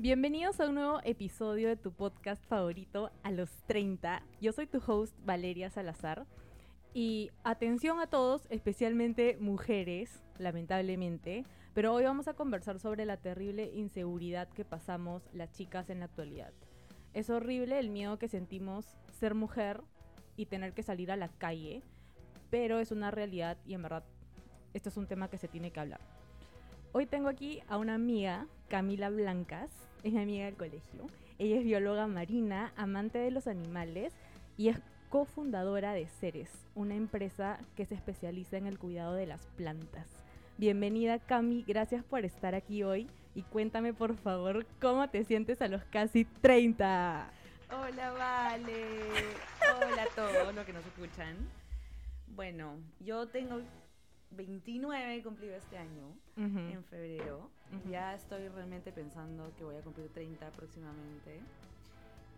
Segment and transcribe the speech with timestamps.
[0.00, 4.24] Bienvenidos a un nuevo episodio de tu podcast favorito a los 30.
[4.40, 6.26] Yo soy tu host Valeria Salazar.
[6.92, 11.44] Y atención a todos, especialmente mujeres, lamentablemente,
[11.74, 16.06] pero hoy vamos a conversar sobre la terrible inseguridad que pasamos las chicas en la
[16.06, 16.52] actualidad.
[17.12, 19.80] Es horrible el miedo que sentimos ser mujer
[20.36, 21.84] y tener que salir a la calle,
[22.50, 24.04] pero es una realidad y en verdad
[24.72, 26.13] esto es un tema que se tiene que hablar.
[26.96, 29.68] Hoy tengo aquí a una amiga, Camila Blancas,
[30.04, 31.08] es mi amiga del colegio.
[31.40, 34.12] Ella es bióloga marina, amante de los animales
[34.56, 39.44] y es cofundadora de Ceres, una empresa que se especializa en el cuidado de las
[39.56, 40.06] plantas.
[40.56, 45.66] Bienvenida Cami, gracias por estar aquí hoy y cuéntame por favor cómo te sientes a
[45.66, 47.28] los casi 30.
[47.72, 48.84] Hola Vale,
[49.82, 51.38] hola a todos los que nos escuchan.
[52.28, 53.62] Bueno, yo tengo
[54.34, 57.50] 29 cumplido este año, en febrero.
[57.90, 61.40] Ya estoy realmente pensando que voy a cumplir 30 próximamente.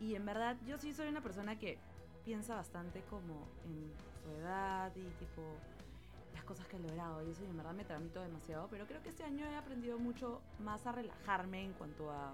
[0.00, 1.78] Y en verdad, yo sí soy una persona que
[2.24, 5.42] piensa bastante como en su edad y tipo
[6.34, 9.02] las cosas que he logrado y eso y en verdad me tramito demasiado, pero creo
[9.02, 12.32] que este año he aprendido mucho más a relajarme en cuanto a,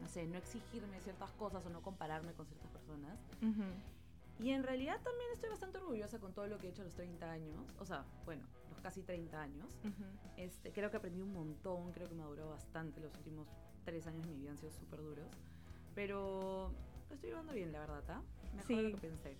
[0.00, 3.18] no sé, no exigirme ciertas cosas o no compararme con ciertas personas.
[4.40, 6.94] Y en realidad también estoy bastante orgullosa con todo lo que he hecho a los
[6.94, 7.74] 30 años.
[7.78, 8.42] O sea, bueno,
[8.80, 9.78] casi 30 años.
[10.36, 13.00] este, creo que aprendí un montón, creo que me duró bastante.
[13.00, 13.48] Los últimos
[13.84, 15.26] tres años de mi vida han sido súper duros.
[15.94, 16.72] Pero
[17.08, 18.22] lo estoy llevando bien, la verdad, ¿ah?
[18.54, 18.76] Mejor sí.
[18.76, 19.36] de lo que pensé.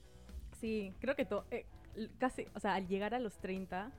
[0.61, 1.67] Sí, creo que todo, eh,
[2.19, 3.93] casi, o sea, al llegar a los 30,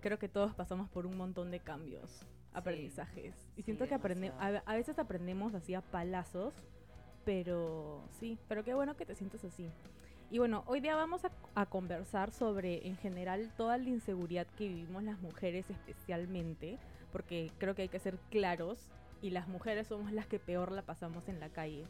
[0.00, 2.20] creo que todos pasamos por un montón de cambios,
[2.52, 3.34] aprendizajes.
[3.56, 6.54] y siento que aprendemos, a, a, veces aprendemos así a palazos,
[7.24, 9.70] pero sí, pero qué bueno que te sientes así.
[10.28, 11.22] Y bueno, hoy día vamos
[11.54, 16.78] a, conversar sobre en general toda la inseguridad que vivimos las mujeres especialmente,
[17.12, 18.78] porque creo que hay que ser claros
[19.22, 21.84] y las mujeres somos las que peor la pasamos en la calle.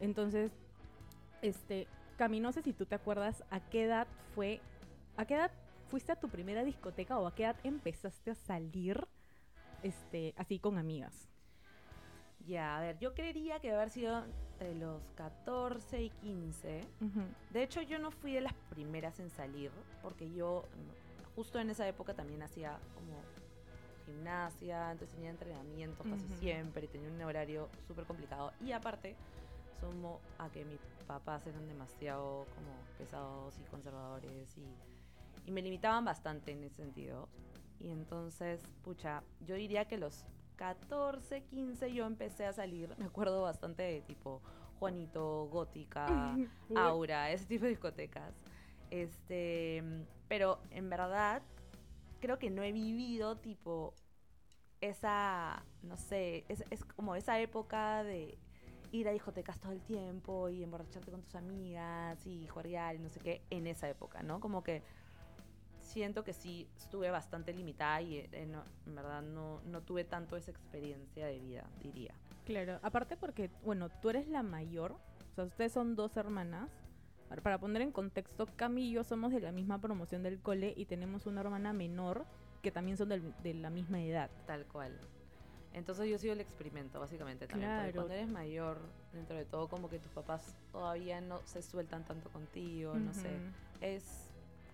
[0.00, 0.50] Entonces,
[1.40, 1.86] este,
[2.16, 4.60] Cami, no sé si tú te acuerdas a qué edad fue,
[5.16, 5.52] a qué edad
[5.88, 9.06] fuiste a tu primera discoteca o a qué edad empezaste a salir
[9.84, 11.28] este, así con amigas.
[12.48, 16.80] Ya, a ver, yo creería que debe haber sido entre los 14 y 15.
[17.50, 19.70] De hecho, yo no fui de las primeras en salir,
[20.02, 20.64] porque yo
[21.36, 23.20] justo en esa época también hacía como
[24.06, 28.52] gimnasia, entonces tenía entrenamientos casi siempre y tenía un horario súper complicado.
[28.64, 29.14] Y aparte,
[29.78, 34.64] sumo a que mis papás eran demasiado como pesados y conservadores y,
[35.44, 37.28] y me limitaban bastante en ese sentido.
[37.78, 40.24] Y entonces, pucha, yo diría que los
[40.58, 44.42] 14, 15 yo empecé a salir, me acuerdo bastante de tipo
[44.78, 46.36] Juanito, Gótica,
[46.76, 48.34] Aura, ese tipo de discotecas.
[48.90, 49.82] Este,
[50.28, 51.42] pero en verdad
[52.20, 53.94] creo que no he vivido tipo
[54.80, 58.36] esa, no sé, es, es como esa época de
[58.90, 63.10] ir a discotecas todo el tiempo y emborracharte con tus amigas y jugar y no
[63.10, 64.40] sé qué, en esa época, ¿no?
[64.40, 64.82] Como que
[65.88, 70.50] siento que sí estuve bastante limitada y eh, en verdad no, no tuve tanto esa
[70.50, 72.14] experiencia de vida, diría.
[72.44, 76.70] Claro, aparte porque, bueno, tú eres la mayor, o sea, ustedes son dos hermanas.
[77.42, 80.86] Para poner en contexto, Cami y yo somos de la misma promoción del cole y
[80.86, 82.24] tenemos una hermana menor
[82.62, 84.30] que también son de la misma edad.
[84.46, 84.98] Tal cual.
[85.74, 87.70] Entonces yo he sido el experimento, básicamente, también.
[87.70, 87.92] Claro.
[87.92, 88.78] cuando eres mayor,
[89.12, 93.30] dentro de todo, como que tus papás todavía no se sueltan tanto contigo, no sé.
[93.80, 94.27] Es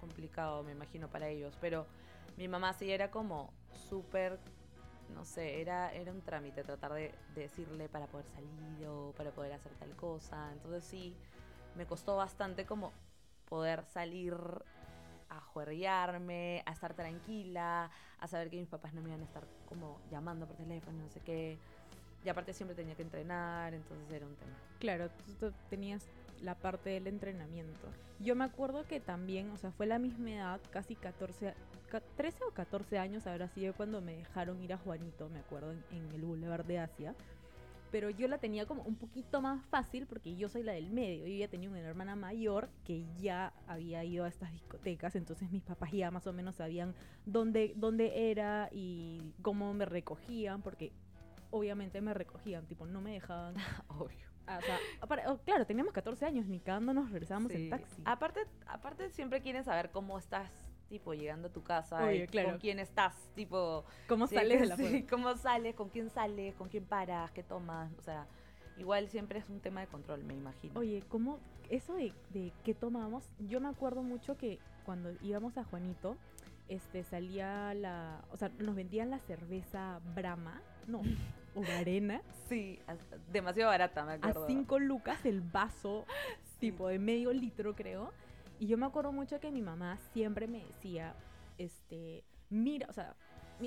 [0.04, 1.56] complicado, me imagino, para ellos.
[1.60, 1.86] Pero
[2.36, 3.52] mi mamá sí era como
[3.88, 4.38] súper,
[5.14, 9.52] no sé, era, era un trámite tratar de, decirle para poder salir o para poder
[9.52, 10.52] hacer tal cosa.
[10.52, 11.16] Entonces sí,
[11.74, 12.92] me costó bastante como
[13.48, 14.34] poder salir
[15.30, 17.90] a juerrearme, a estar tranquila,
[18.20, 21.08] a saber que mis papás no me iban a estar como llamando por teléfono, no
[21.08, 21.58] sé qué.
[22.24, 24.54] Y aparte siempre tenía que entrenar, entonces era un tema.
[24.78, 26.06] Claro, tú tenías
[26.44, 27.88] la parte del entrenamiento.
[28.20, 31.54] Yo me acuerdo que también, o sea, fue la misma edad, casi 14,
[32.16, 36.12] 13 o 14 años habrá sido cuando me dejaron ir a Juanito, me acuerdo, en,
[36.14, 37.14] el Boulevard de Asia.
[37.90, 41.28] Pero yo la tenía como un poquito más fácil porque yo soy la del medio.
[41.28, 45.62] Yo ya tenía una hermana mayor que ya había ido a estas discotecas, entonces mis
[45.62, 46.92] papás ya más o menos sabían
[47.24, 50.92] dónde, dónde era y cómo me recogían, porque
[51.52, 53.54] obviamente me recogían, tipo, no me dejaban.
[53.88, 54.33] Obvio.
[54.46, 58.02] Ah, o sea, oh, claro, teníamos 14 años, ni nos regresábamos en taxi.
[58.04, 60.50] Aparte, aparte siempre quieren saber cómo estás,
[60.88, 63.84] tipo, llegando a tu casa, y con quién estás, tipo...
[64.06, 65.74] ¿Cómo sales de la sí, ¿Cómo sales?
[65.74, 66.54] ¿Con quién sales?
[66.56, 67.30] ¿Con quién paras?
[67.30, 67.90] ¿Qué tomas?
[67.98, 68.26] O sea,
[68.76, 70.78] igual siempre es un tema de control, me imagino.
[70.78, 71.38] Oye, ¿cómo?
[71.70, 76.16] Eso de, de qué tomábamos, yo me acuerdo mucho que cuando íbamos a Juanito,
[76.68, 78.22] este, salía la...
[78.30, 81.00] O sea, nos vendían la cerveza Brahma, no...
[81.54, 82.22] o arena.
[82.48, 82.80] Sí,
[83.32, 84.44] demasiado barata, me acuerdo.
[84.44, 86.04] A 5 lucas el vaso,
[86.60, 88.12] tipo de medio litro, creo.
[88.58, 91.14] Y yo me acuerdo mucho que mi mamá siempre me decía,
[91.58, 93.16] este, mira, o sea,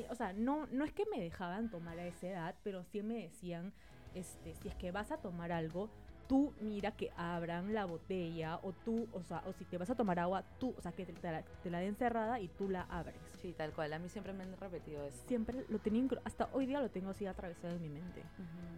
[0.10, 3.24] o sea, no, no es que me dejaban tomar a esa edad, pero sí me
[3.24, 3.74] decían,
[4.14, 5.90] este, si es que vas a tomar algo,
[6.28, 9.96] tú mira que abran la botella o tú, o sea, o si te vas a
[9.96, 13.16] tomar agua, tú, o sea, que te, la, den cerrada y tú la abres.
[13.42, 13.94] Sí, tal cual.
[13.94, 15.24] A mí siempre me han repetido eso.
[15.28, 18.24] Siempre lo tenía, hasta hoy día lo tengo así atravesado en mi mente.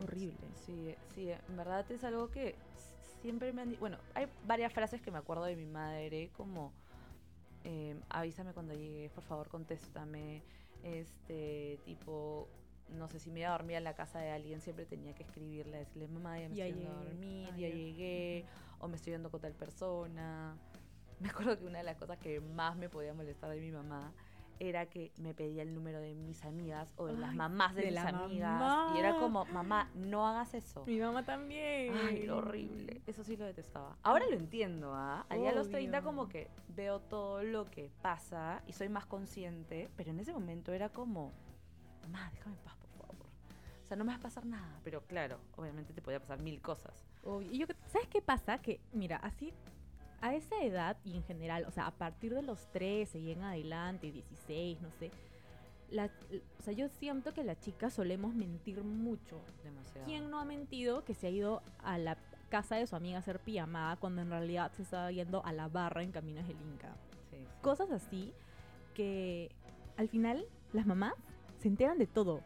[0.01, 0.48] Horrible.
[0.66, 2.56] Sí, sí, en verdad es algo que
[3.22, 6.72] siempre me han Bueno, hay varias frases que me acuerdo de mi madre, como
[7.63, 10.44] eh, avísame cuando llegues, por favor, contéstame.
[10.84, 12.48] Este, tipo,
[12.92, 15.24] no sé si me iba a dormir en la casa de alguien, siempre tenía que
[15.24, 18.46] escribirle, decirle, mamá, ya me estoy yendo a dormir, ya llegué,
[18.80, 20.58] o me estoy yendo con tal persona.
[21.20, 24.14] Me acuerdo que una de las cosas que más me podía molestar de mi mamá
[24.60, 27.98] era que me pedía el número de mis amigas o de las mamás de, mis
[27.98, 28.92] amigas.
[28.96, 30.86] Y era como, mamá, no hagas eso.
[30.86, 31.94] Mi mamá también.
[31.96, 33.02] Ay, lo horrible.
[33.08, 33.98] Eso sí lo detestaba.
[34.04, 35.26] Ahora lo entiendo, ¿ah?
[35.30, 39.90] Allá a los 30 como que veo todo lo que pasa y soy más consciente,
[39.96, 41.32] pero en ese momento era como,
[42.02, 42.76] mamá, déjame en paz,
[43.90, 44.80] sea, no me va a pasar nada.
[44.84, 46.94] Pero claro, obviamente te podía pasar mil cosas.
[47.52, 48.60] Y yo, ¿Sabes qué pasa?
[48.60, 49.54] Que, mira, así
[50.22, 53.42] a esa edad y en general, o sea, a partir de los 13 y en
[53.42, 55.12] adelante, 16, no sé,
[55.92, 56.06] la,
[56.60, 59.42] o sea, yo siento que las chicas solemos mentir mucho.
[59.64, 60.06] Demasiado.
[60.06, 62.18] ¿Quién no ha mentido que se ha ido a la
[62.50, 65.68] casa de su amiga a hacer pijamada cuando en realidad se estaba yendo a la
[65.68, 66.96] barra en Caminos del Inca?
[67.62, 68.34] Cosas así
[68.94, 69.52] que
[69.98, 71.14] al final las mamás
[71.60, 72.42] se enteran de todo.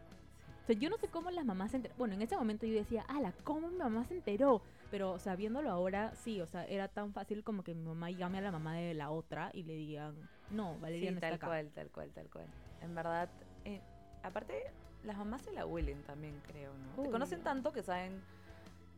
[0.63, 1.98] O sea, yo no sé cómo las mamás se enteran.
[1.98, 4.62] Bueno, en ese momento yo decía, ala, ¿cómo mi mamá se enteró?
[4.89, 8.12] Pero, o sea, viéndolo ahora, sí, o sea, era tan fácil como que mi mamá
[8.12, 10.15] llame a la mamá de la otra y le digan,
[10.51, 12.45] no, Valeria no tal está cual, tal cual, tal cual.
[12.81, 13.30] En verdad,
[13.65, 13.81] eh,
[14.21, 14.63] aparte,
[15.04, 17.04] las mamás se la huelen también, creo, ¿no?
[17.04, 18.21] Te conocen tanto que saben,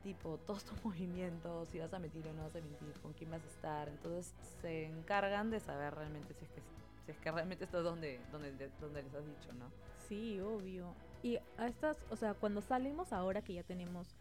[0.03, 3.31] tipo, todos tus movimientos, si vas a mentir o no vas a mentir, con quién
[3.31, 3.89] vas a estar.
[3.89, 6.61] Entonces, se encargan de saber realmente si es que,
[7.05, 9.71] si es que realmente esto es donde, donde, donde les has dicho, ¿no?
[10.07, 10.93] Sí, obvio.
[11.25, 14.15] Y a estas, o sea, cuando salimos ahora que ya tenemos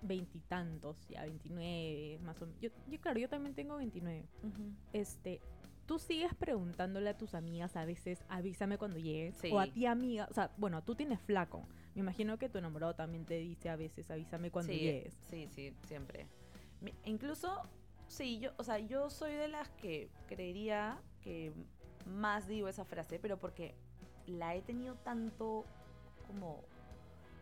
[0.00, 2.58] veintitantos, ya 29, más o menos.
[2.62, 2.70] Yo,
[3.02, 4.24] claro, yo también tengo 29.
[4.94, 5.42] Este,
[5.84, 9.38] tú sigues preguntándole a tus amigas a veces, avísame cuando llegues.
[9.52, 11.68] O a ti, amiga, o sea, bueno, tú tienes flaco.
[11.94, 15.18] Me imagino que tu enamorado también te dice a veces, avísame cuando llegues.
[15.28, 16.28] Sí, sí, siempre.
[17.04, 17.60] incluso,
[18.06, 21.52] sí, yo, o sea, yo soy de las que creería que
[22.06, 23.74] más digo esa frase, pero porque
[24.26, 25.66] la he tenido tanto
[26.28, 26.62] como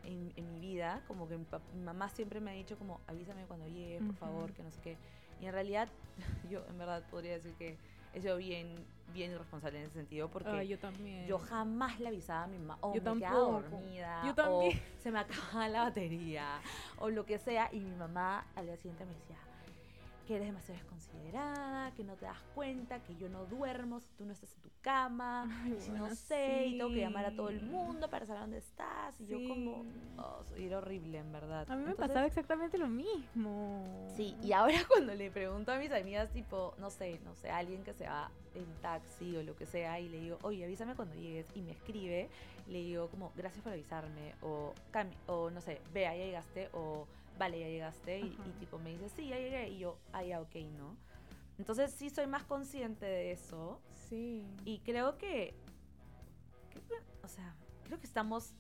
[0.05, 1.45] en, mi vida, como que mi,
[1.85, 4.97] mamá siempre me ha dicho como avísame cuando llegue, por favor, que no sé qué.
[5.41, 5.89] Y en realidad
[6.51, 7.77] yo en verdad podría decir que
[8.15, 8.75] he sido bien,
[9.13, 11.27] bien irresponsable en ese sentido porque yo, también.
[11.27, 14.79] yo jamás le avisaba a mi mamá o me quedaba dormida yo también.
[14.79, 16.61] o se me acababa la batería
[16.99, 19.37] o lo que sea y mi mamá al día siguiente me decía
[20.27, 24.25] que eres demasiado desconsiderada, que no te das cuenta, que yo no duermo si tú
[24.25, 27.63] no estás en tu cama, si no sé, y tengo que llamar a todo el
[27.63, 29.21] mundo para saber dónde estás.
[29.21, 29.85] Y yo como,
[30.19, 31.71] oh, era horrible, en verdad.
[31.71, 33.85] A mí me pasaba exactamente lo mismo.
[34.17, 37.85] Sí, y ahora cuando le pregunto a mis amigas, tipo, no sé, no sé, alguien
[37.85, 41.15] que se va en taxi o lo que sea, y le digo, oye, avísame cuando
[41.15, 42.29] llegues, y me escribe,
[42.67, 44.75] le digo como, gracias por avisarme, o,
[45.27, 47.07] o no sé, vea, ya llegaste, o
[47.39, 48.21] vale, ya llegaste.
[48.21, 49.69] Y, tipo me dice, sí, ya llegué.
[49.71, 50.97] Y yo, ah, ya, ok, ¿no?
[51.59, 53.81] Entonces sí soy más consciente de eso.
[54.09, 54.47] Sí.
[54.65, 55.55] Y creo que,
[57.23, 58.55] o sea, creo que estamos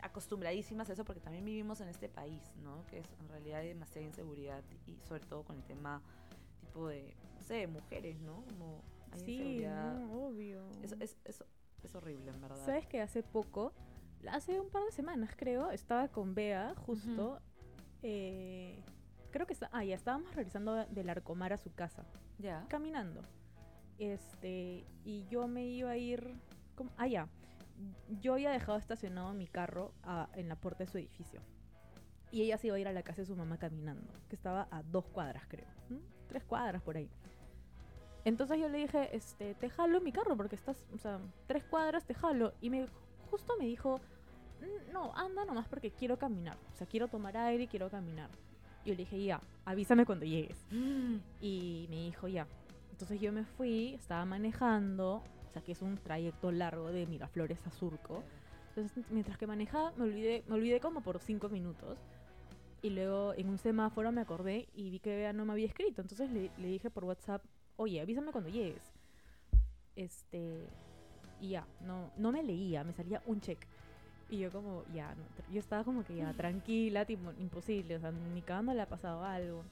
[0.00, 2.86] acostumbradísimas a eso porque también vivimos en este país, ¿no?
[2.86, 6.00] Que es en realidad hay demasiada inseguridad y sobre todo con el tema
[6.60, 8.44] tipo de, no sé, mujeres, ¿no?
[8.44, 10.04] Como hay sí, inseguridad.
[10.10, 10.68] obvio.
[10.82, 11.44] Es, es, es,
[11.82, 12.64] es, horrible, en verdad.
[12.64, 13.72] ¿Sabes que hace poco,
[14.30, 17.40] hace un par de semanas creo, estaba con Bea justo
[18.02, 18.82] eh,
[19.30, 22.04] creo que está, ah, ya estábamos regresando del Arcomar a su casa.
[22.38, 22.64] Ya.
[22.68, 23.22] Caminando.
[23.98, 26.34] Este, y yo me iba a ir,
[26.74, 27.28] como, ah, ya.
[28.20, 29.92] Yo había dejado estacionado mi carro
[30.34, 31.40] en la puerta de su edificio.
[32.30, 34.68] Y ella se iba a ir a la casa de su mamá caminando, que estaba
[34.70, 35.68] a dos cuadras, creo.
[36.28, 37.08] Tres cuadras por ahí.
[38.24, 42.04] Entonces yo le dije, este, te jalo mi carro porque estás, o sea, tres cuadras
[42.04, 42.52] te jalo.
[42.60, 42.86] Y me,
[43.30, 44.00] justo me dijo,
[44.92, 46.56] no, anda nomás porque quiero caminar.
[46.72, 48.30] O sea, quiero tomar aire y quiero caminar.
[48.84, 50.56] Y yo le dije, ya, avísame cuando llegues.
[51.40, 52.46] Y me dijo, ya.
[52.90, 57.64] Entonces yo me fui, estaba manejando, o sea, que es un trayecto largo de Miraflores
[57.66, 58.22] a Surco.
[58.70, 61.98] Entonces, mientras que manejaba, me olvidé, me olvidé como por cinco minutos.
[62.82, 66.00] Y luego en un semáforo me acordé y vi que Bea no me había escrito.
[66.00, 67.42] Entonces le, le dije por WhatsApp,
[67.76, 68.82] oye, avísame cuando llegues.
[69.96, 70.68] Este,
[71.40, 73.58] y ya, no, no me leía, me salía un check.
[74.30, 78.10] Y yo como, ya, no, yo estaba como que ya tranquila, tipo, imposible, o sea,
[78.12, 79.64] ni cagando le ha pasado algo.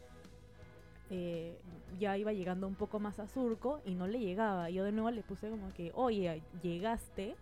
[1.08, 1.60] Eh,
[2.00, 4.70] ya iba llegando un poco más a Surco y no le llegaba.
[4.70, 7.36] Yo de nuevo le puse como que, oye, llegaste,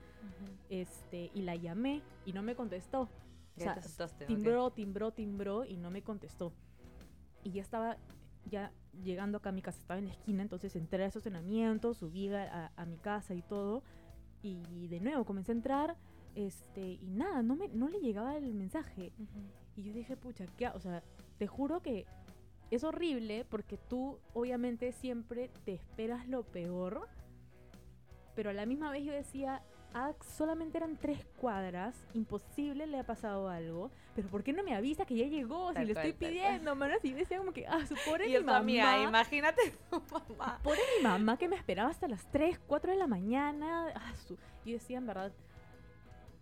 [0.68, 3.02] este, y la llamé y no me contestó.
[3.56, 4.28] O sea, te asustaste, ¿ok?
[4.28, 6.52] timbró, timbró, timbró y no me contestó.
[7.42, 7.96] Y ya estaba
[8.50, 8.70] ya
[9.02, 12.66] llegando acá a mi casa, estaba en la esquina, entonces entré a estacionamiento, subí a,
[12.66, 13.82] a- a mi casa y todo.
[14.42, 15.96] Y de nuevo comencé a entrar
[16.34, 19.12] este y nada, no, me, no le llegaba el mensaje.
[19.76, 20.66] Y yo dije, pucha, ¿qué?
[20.66, 21.02] ha-?" O sea,
[21.38, 22.06] te juro que
[22.70, 27.08] es horrible porque tú obviamente siempre te esperas lo peor,
[28.34, 29.62] pero a la misma vez yo decía,
[29.92, 34.74] ah, solamente eran tres cuadras, imposible le ha pasado algo, pero ¿por qué no me
[34.74, 35.68] avisa que ya llegó?
[35.68, 38.24] Si Tal le cual, estoy pidiendo, manos, y yo decía como que, ah, su pobre
[38.26, 39.02] Y mi yo mamá.
[39.02, 39.60] imagínate
[39.90, 40.58] tu mamá.
[40.64, 43.92] Pobre mi mamá que me esperaba hasta las 3, 4 de la mañana.
[43.94, 45.32] Ah, su- Y decía, en verdad,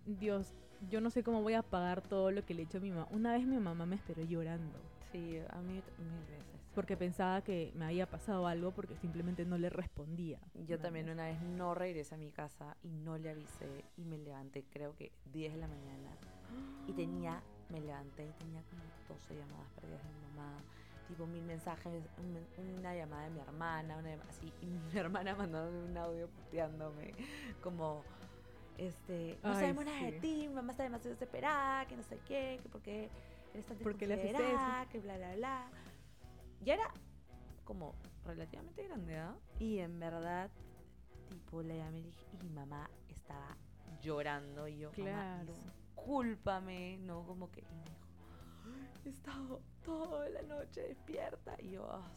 [0.07, 0.53] Dios,
[0.91, 2.91] yo no sé cómo voy a pagar todo lo que le he hecho a mi
[2.91, 3.07] mamá.
[3.11, 4.79] Una vez mi mamá me esperó llorando
[5.13, 6.47] Sí, a mí mil veces.
[6.75, 10.39] porque pensaba que me había pasado algo porque simplemente no le respondía.
[10.67, 11.13] Yo también ¿no?
[11.13, 14.97] una vez no regresé a mi casa y no le avisé y me levanté creo
[14.97, 16.11] que 10 de la mañana
[16.89, 20.63] y tenía, me levanté y tenía como 12 llamadas perdidas de mi mamá,
[21.09, 22.47] tipo mil mensajes, un men-
[22.79, 27.13] una llamada de mi hermana, una así, y mi hermana mandándome un audio puteándome
[27.63, 28.03] como,
[28.79, 32.19] este, no Ay, sabemos nada de ti, mi mamá está demasiado desesperada, que no sé
[32.27, 33.11] qué, que porque
[33.53, 34.91] eres tan ¿Por qué le haces eso?
[34.91, 35.71] que bla, bla, bla.
[36.61, 36.91] Ya era
[37.65, 39.37] como relativamente grande, ¿ah?
[39.59, 40.51] Y en verdad,
[41.29, 43.57] tipo, la llamé y dije, y mi mamá estaba
[44.01, 45.55] llorando y yo, Claro.
[45.55, 45.57] claro.
[45.65, 47.25] discúlpame, ¿no?
[47.27, 51.57] Como que, y me dijo, he estado toda la noche despierta.
[51.61, 52.11] Y yo, "Ah,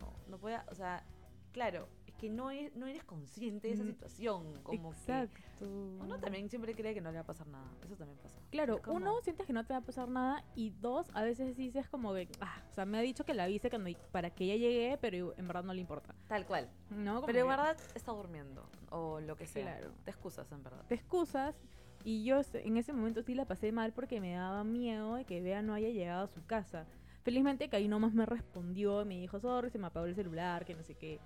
[0.00, 1.04] no, no podía, o sea,
[1.52, 1.88] claro,
[2.22, 5.34] que no, es, no eres consciente de esa Mm, situación, como Exacto.
[5.58, 8.38] que uno también siempre cree que no le va a pasar nada, eso también pasa.
[8.50, 11.88] Claro, uno, sientes que no te va a pasar nada y dos, a veces dices
[11.88, 14.54] como que, ah, o sea, me ha dicho que la avise cuando, para que ella
[14.54, 16.14] llegue, pero en verdad no le importa.
[16.28, 16.70] Tal cual.
[16.90, 17.14] ¿No?
[17.16, 19.78] Como Pero en que verdad está durmiendo o lo que sea.
[19.78, 19.92] Claro.
[20.04, 20.84] Te excusas en verdad.
[20.86, 21.56] te excusas
[22.04, 25.40] y yo en ese momento sí la pasé mal porque me daba miedo de que
[25.40, 26.86] Bea no haya llegado a su casa.
[27.24, 30.74] Felizmente que ahí nomás me respondió, me dijo, sorry, se me apagó el celular, que
[30.74, 31.20] no sé qué.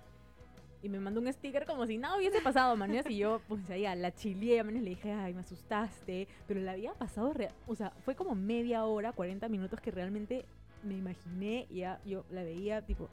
[0.83, 3.05] Y me mandó un sticker como si nada hubiese pasado, manías.
[3.09, 6.27] Y yo, pues allá, la chileé, manías, le dije, ay, me asustaste.
[6.47, 10.45] Pero la había pasado, rea- o sea, fue como media hora, 40 minutos que realmente
[10.83, 13.09] me imaginé y ya yo la veía, tipo,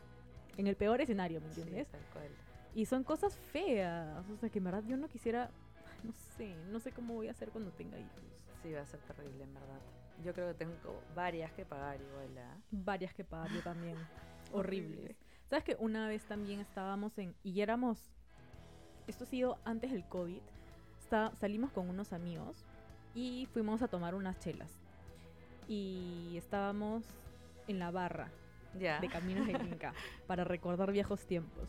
[0.59, 1.87] en el peor escenario, ¿me entiendes?
[1.87, 2.28] Sí, tal cual.
[2.75, 4.25] Y son cosas feas.
[4.28, 5.50] O sea, que en verdad yo no quisiera.
[6.02, 8.11] No sé, no sé cómo voy a hacer cuando tenga hijos.
[8.62, 9.80] Sí, va a ser terrible, en verdad.
[10.23, 10.75] Yo creo que tengo
[11.14, 12.56] varias que pagar igual, ¿ah?
[12.71, 13.97] Varias que pagar yo también.
[14.52, 14.97] Horrible.
[14.97, 15.16] Horribles.
[15.54, 17.32] ¿Sabes que una vez también estábamos en.
[17.44, 18.11] Y éramos.
[19.06, 20.40] Esto ha sido antes del COVID.
[20.99, 22.64] Está, salimos con unos amigos
[23.14, 24.73] y fuimos a tomar unas chelas.
[25.68, 27.04] Y estábamos
[27.68, 28.32] en la barra.
[28.76, 28.99] Ya.
[28.99, 29.94] de Caminos de Inca
[30.26, 31.68] para recordar viejos tiempos.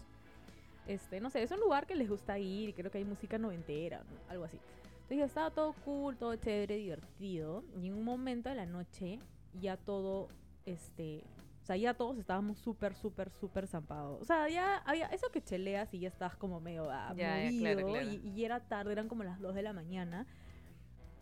[0.87, 3.37] Este, no sé, es un lugar que les gusta ir y creo que hay música
[3.37, 4.31] noventera, ¿no?
[4.31, 4.57] algo así.
[4.93, 7.63] Entonces ya estaba todo cool, todo chévere, divertido.
[7.79, 9.19] Y en un momento de la noche
[9.61, 10.27] ya todo,
[10.65, 11.23] este,
[11.65, 14.21] o sea, ya todos estábamos súper, súper, súper zampados.
[14.21, 17.45] O sea, ya había eso que cheleas y ya estás como medio ah, Ya, ya,
[17.45, 18.07] movido claro, claro.
[18.07, 20.27] Y, y era tarde, eran como las 2 de la mañana.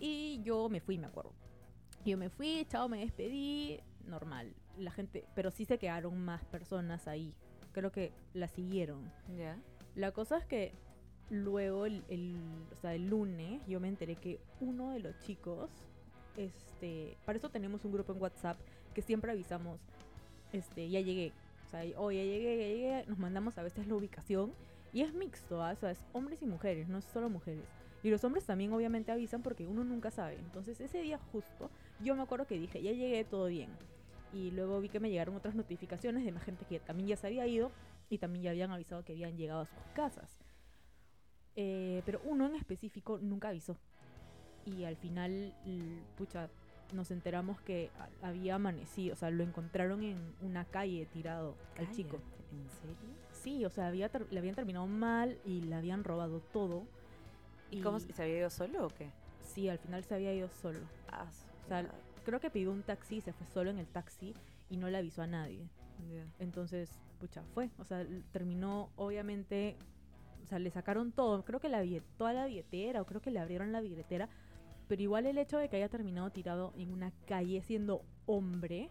[0.01, 1.31] Y yo me fui, me acuerdo.
[2.03, 4.53] Yo me fui, chao, me despedí, normal.
[4.77, 7.33] La gente, pero sí se quedaron más personas ahí.
[7.71, 9.09] Creo que la siguieron.
[9.37, 9.57] Ya.
[9.95, 10.73] La cosa es que
[11.29, 12.35] luego, el, el-
[12.73, 15.69] o sea, el lunes, yo me enteré que uno de los chicos,
[16.35, 18.57] este, para eso tenemos un grupo en WhatsApp
[18.93, 19.79] que siempre avisamos,
[20.53, 21.33] este, ya llegué.
[21.67, 23.05] O sea, oh, ya llegué, ya llegué.
[23.07, 24.53] Nos mandamos a veces la ubicación.
[24.93, 25.71] Y es mixto, ¿ah?
[25.71, 27.65] o sea, es hombres y mujeres, no es solo mujeres.
[28.03, 30.35] Y los hombres también obviamente avisan porque uno nunca sabe.
[30.35, 33.69] Entonces ese día justo, yo me acuerdo que dije, ya llegué, todo bien.
[34.33, 37.27] Y luego vi que me llegaron otras notificaciones de más gente que también ya se
[37.27, 37.71] había ido
[38.09, 40.37] y también ya habían avisado que habían llegado a sus casas.
[41.55, 43.77] Eh, pero uno en específico nunca avisó.
[44.65, 45.53] Y al final,
[46.17, 46.49] pucha,
[46.91, 47.89] nos enteramos que
[48.21, 52.19] había amanecido, o sea, lo encontraron en una calle tirado al chico.
[52.51, 52.95] ¿En serio?
[53.31, 56.83] Sí, o sea, había le habían terminado mal y le habían robado todo.
[57.71, 59.09] ¿Y cómo se había ido solo o qué?
[59.41, 60.79] Sí, al final se había ido solo.
[61.11, 61.25] Ah,
[61.65, 61.89] O sea,
[62.23, 64.33] creo que pidió un taxi, se fue solo en el taxi
[64.69, 65.67] y no le avisó a nadie.
[66.13, 66.25] Ya.
[66.39, 67.69] Entonces, pucha, fue.
[67.79, 69.75] O sea, terminó, obviamente,
[70.43, 71.43] o sea, le sacaron todo.
[71.43, 71.83] Creo que la
[72.17, 74.29] toda la billetera, o creo que le abrieron la billetera.
[74.87, 78.89] Pero igual el hecho de que haya terminado tirado en una calle siendo hombre,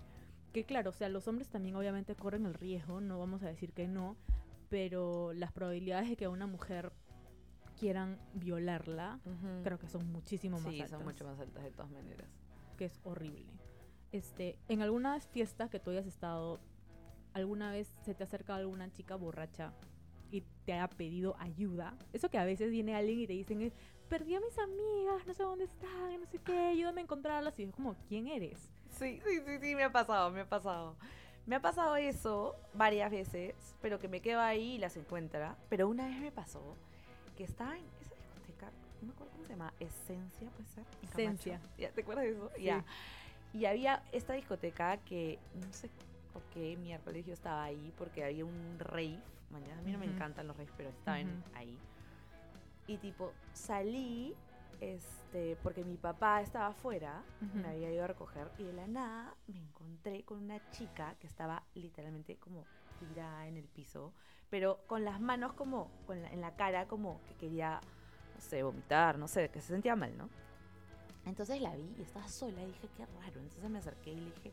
[0.53, 3.73] que claro, o sea, los hombres también obviamente corren el riesgo, no vamos a decir
[3.73, 4.17] que no,
[4.69, 6.93] pero las probabilidades de que una mujer
[7.79, 9.19] quieran violarla,
[9.65, 10.99] creo que son muchísimo más sí, altas.
[10.99, 12.29] son mucho más altas de todas maneras.
[12.77, 13.47] Que es horrible.
[14.13, 16.61] Este, en algunas fiestas que tú hayas estado,
[17.33, 19.73] ¿alguna vez se te acerca alguna chica borracha
[20.31, 21.97] y te ha pedido ayuda?
[22.13, 23.73] Eso que a veces viene alguien y te dicen es,
[24.13, 27.59] perdí a mis amigas, no sé dónde están, no sé qué, ayúdame a encontrarlas.
[27.59, 28.59] Y es como, ¿quién eres?
[28.91, 30.97] Sí, sí, sí, sí, me ha pasado, me ha pasado.
[31.47, 35.57] Me ha pasado eso varias veces, pero que me quedo ahí y las encuentra.
[35.71, 36.77] Pero una vez me pasó
[37.39, 40.85] que estaba en esa discoteca, no me acuerdo cómo se llama, Esencia, puede ser.
[41.05, 41.61] Esencia.
[41.79, 42.51] ¿Ya ¿Te acuerdas de eso?
[42.55, 42.65] Sí.
[42.65, 42.85] Ya.
[43.55, 45.89] Y había esta discoteca que no sé
[46.35, 49.19] por qué miércoles yo estaba ahí, porque había un rave.
[49.51, 50.17] Mañana a mí no me Ujú.
[50.17, 51.57] encantan los raves, pero estaba en- Ujú.
[51.57, 51.79] ahí.
[52.87, 54.35] Y tipo, salí
[54.81, 57.23] este, porque mi papá estaba afuera,
[57.55, 61.27] me había ido a recoger, y de la nada me encontré con una chica que
[61.29, 62.65] estaba literalmente como
[62.99, 64.13] tirada en el piso,
[64.51, 67.81] pero con las manos como con la- en la cara, como que quería,
[68.35, 70.29] no sé, vomitar, no sé, que se sentía mal, ¿no?
[71.25, 73.41] Entonces la vi y estaba sola y dije, qué raro.
[73.41, 74.53] Entonces me acerqué y le dije,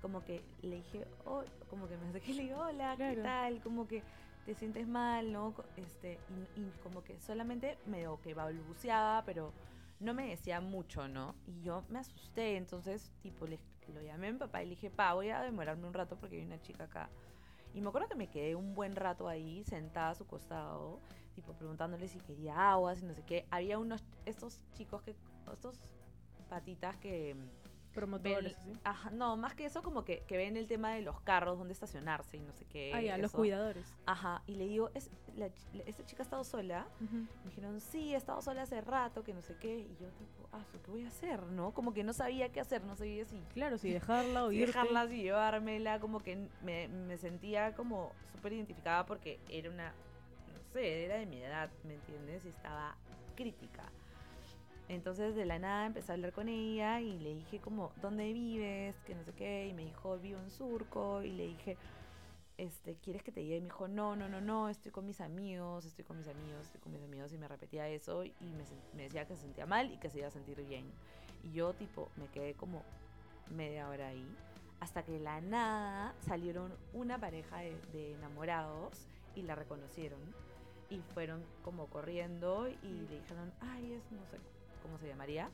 [0.00, 3.60] como que le dije, oh, como que me acerqué y le dije, hola, ¿qué tal?
[3.62, 4.02] Como que
[4.44, 5.54] te sientes mal, ¿no?
[5.76, 6.18] Este,
[6.56, 9.52] y, como que solamente medio que balbuceaba, pero
[10.00, 11.34] no me decía mucho, ¿no?
[11.46, 13.58] Y yo me asusté, entonces, tipo, le,
[13.92, 16.36] lo llamé a mi papá y le dije, pa, voy a demorarme un rato porque
[16.36, 17.08] hay una chica acá.
[17.74, 21.00] Y me acuerdo que me quedé un buen rato ahí, sentada a su costado,
[21.34, 23.46] tipo, preguntándole si quería agua, si no sé qué.
[23.50, 25.16] Había unos, estos chicos que,
[25.52, 25.78] estos
[26.48, 27.34] patitas que...
[27.94, 28.56] Promotores.
[28.64, 28.80] ven- ¿sí?
[28.84, 31.72] ajá, no, más que eso, como que, que ven el tema de los carros, dónde
[31.72, 32.90] estacionarse y no sé qué.
[32.94, 33.86] Ah, ya, los cuidadores.
[34.06, 35.48] Ajá, y le digo, ¿Es, la
[35.86, 36.86] ¿esta chica ha estado sola?
[37.00, 39.78] Me dijeron, sí, he estado sola hace rato, que no sé qué.
[39.78, 41.42] Y yo, tipo, ah, ¿qué voy a hacer?
[41.44, 41.72] ¿No?
[41.72, 44.66] Como que no sabía qué hacer, no sabía si Claro, si dejarla o si irte.
[44.66, 50.60] dejarla, si llevármela, como que me, me sentía como súper identificada porque era una, no
[50.72, 52.44] sé, era de mi edad, ¿me entiendes?
[52.44, 52.96] Y estaba
[53.36, 53.84] crítica.
[54.88, 58.94] Entonces de la nada empecé a hablar con ella y le dije como, ¿dónde vives?
[59.06, 59.68] Que no sé qué.
[59.68, 61.22] Y me dijo, vivo en Surco.
[61.22, 61.76] Y le dije,
[62.58, 63.56] este, ¿quieres que te lleve?
[63.56, 66.66] Y me dijo, no, no, no, no, estoy con mis amigos, estoy con mis amigos,
[66.66, 67.32] estoy con mis amigos.
[67.32, 70.18] Y me repetía eso y me, me decía que se sentía mal y que se
[70.18, 70.84] iba a sentir bien.
[71.42, 72.82] Y yo tipo me quedé como
[73.50, 74.26] media hora ahí.
[74.80, 80.20] Hasta que de la nada salieron una pareja de, de enamorados y la reconocieron.
[80.90, 84.53] Y fueron como corriendo y le dijeron, ay, es, no sé
[84.84, 85.50] cómo se llamaría.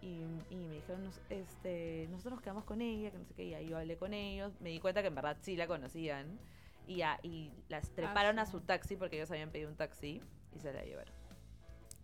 [0.00, 3.44] Y, y me dijeron, "Nos- este, nosotros nos quedamos con ella, que no sé qué.
[3.46, 4.52] Y ahí yo hablé con ellos.
[4.60, 6.38] Me di cuenta que en verdad sí la conocían.
[6.86, 8.60] Y, ya, y las treparon a su.
[8.60, 10.22] taxi porque ellos habían pedido un taxi
[10.54, 11.12] y se la llevaron.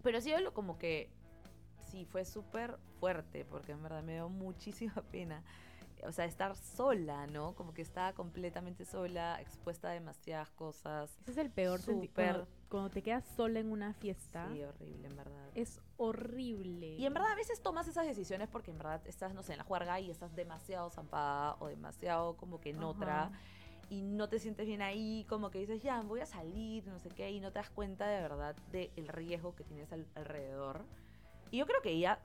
[0.03, 1.09] Pero sí, lo como que
[1.91, 5.43] sí fue súper fuerte porque en verdad me dio muchísima pena.
[6.03, 7.55] O sea, estar sola, ¿no?
[7.55, 11.17] Como que estaba completamente sola, expuesta a demasiadas cosas.
[11.23, 12.45] Ese es el peor Súper.
[12.75, 15.49] Cuando, te quedas sola en una fiesta, Sí, horrible, en verdad.
[15.55, 16.97] es horrible.
[16.97, 19.59] Y en verdad a veces tomas esas decisiones porque en verdad estás, no sé, en
[19.59, 22.87] la juerga y estás demasiado zampada o demasiado como que en Ajá.
[22.89, 23.31] otra
[23.91, 27.11] y no te sientes bien ahí, como que dices, ya, voy a salir, no sé
[27.11, 30.85] qué, y no te das cuenta de verdad del riesgo que tienes al- alrededor.
[31.53, 32.19] Y yo creo que ella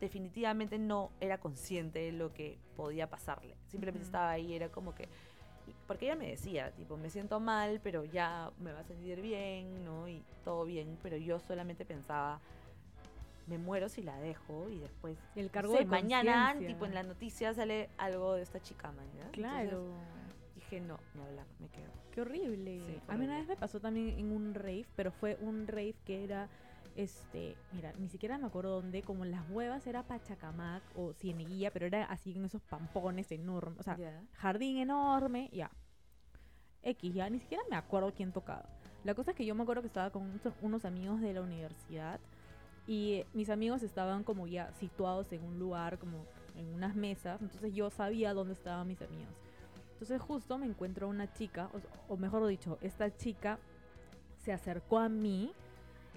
[0.00, 3.58] definitivamente no era consciente de lo que podía pasarle.
[3.66, 5.06] Simplemente estaba ahí, era como que...
[5.86, 9.84] Porque ella me decía, tipo, me siento mal, pero ya me va a sentir bien,
[9.84, 10.08] ¿no?
[10.08, 12.40] Y todo bien, pero yo solamente pensaba,
[13.46, 16.94] me muero si la dejo y después el no cargo sé, de mañana, tipo en
[16.94, 19.30] la noticia sale algo de esta chica, mañana.
[19.32, 19.92] Claro.
[20.54, 21.90] dije, no, ni hablar, me quedo.
[22.12, 22.80] Qué horrible.
[22.86, 25.94] Sí, a mí una vez me pasó también en un rave, pero fue un rave
[26.04, 26.48] que era,
[26.96, 31.70] este, mira, ni siquiera me acuerdo dónde, como en las huevas era Pachacamac o Cieneguilla,
[31.70, 34.22] pero era así en esos pampones enormes, o sea, Ya.
[34.32, 35.70] jardín enorme, ya.
[36.82, 38.64] X, ya, ni siquiera me acuerdo quién tocaba.
[39.04, 42.20] La cosa es que yo me acuerdo que estaba con unos- amigos de la universidad
[42.86, 46.24] y mis amigos estaban como ya situados en un lugar, como
[46.56, 49.34] en unas mesas, entonces yo sabía dónde estaban mis amigos.
[49.92, 51.68] Entonces justo me encuentro una chica,
[52.08, 53.58] o, o mejor dicho, esta chica
[54.38, 55.52] se acercó a mí,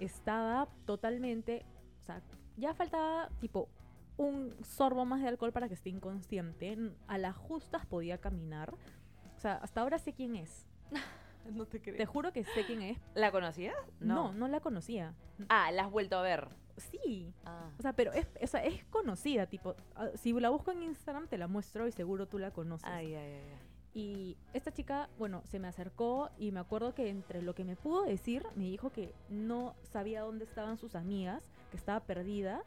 [0.04, 1.64] estaba totalmente,
[2.00, 2.22] o sea,
[2.56, 3.68] ya faltaba tipo
[4.16, 9.40] un sorbo más de alcohol para que esté inconsciente, a las justas podía caminar, o
[9.40, 10.66] sea, hasta ahora sé quién es,
[11.54, 11.96] No te creo.
[11.96, 13.74] te juro que sé quién es, ¿La conocías?
[13.98, 15.14] no, no la conocía,
[15.48, 16.48] Ah, la has vuelto a ver.
[16.76, 17.70] sí, Ah.
[17.78, 21.26] o sea, pero es, o sea, es conocida, tipo, ah, si la busco en Instagram
[21.28, 22.86] te la muestro y seguro tú la conoces.
[22.88, 23.42] Ay, ay, ay.
[23.52, 23.69] ay.
[23.92, 27.74] Y esta chica, bueno, se me acercó y me acuerdo que entre lo que me
[27.74, 32.62] pudo decir, me dijo que no sabía dónde estaban sus amigas, que estaba perdida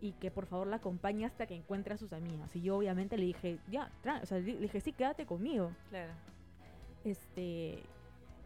[0.00, 2.54] y que por favor la acompañe hasta que encuentre a sus amigas.
[2.54, 3.90] Y yo obviamente le dije, ya,
[4.22, 5.72] o sea, le dije, sí, quédate conmigo.
[5.88, 6.12] Claro.
[7.04, 7.82] Este,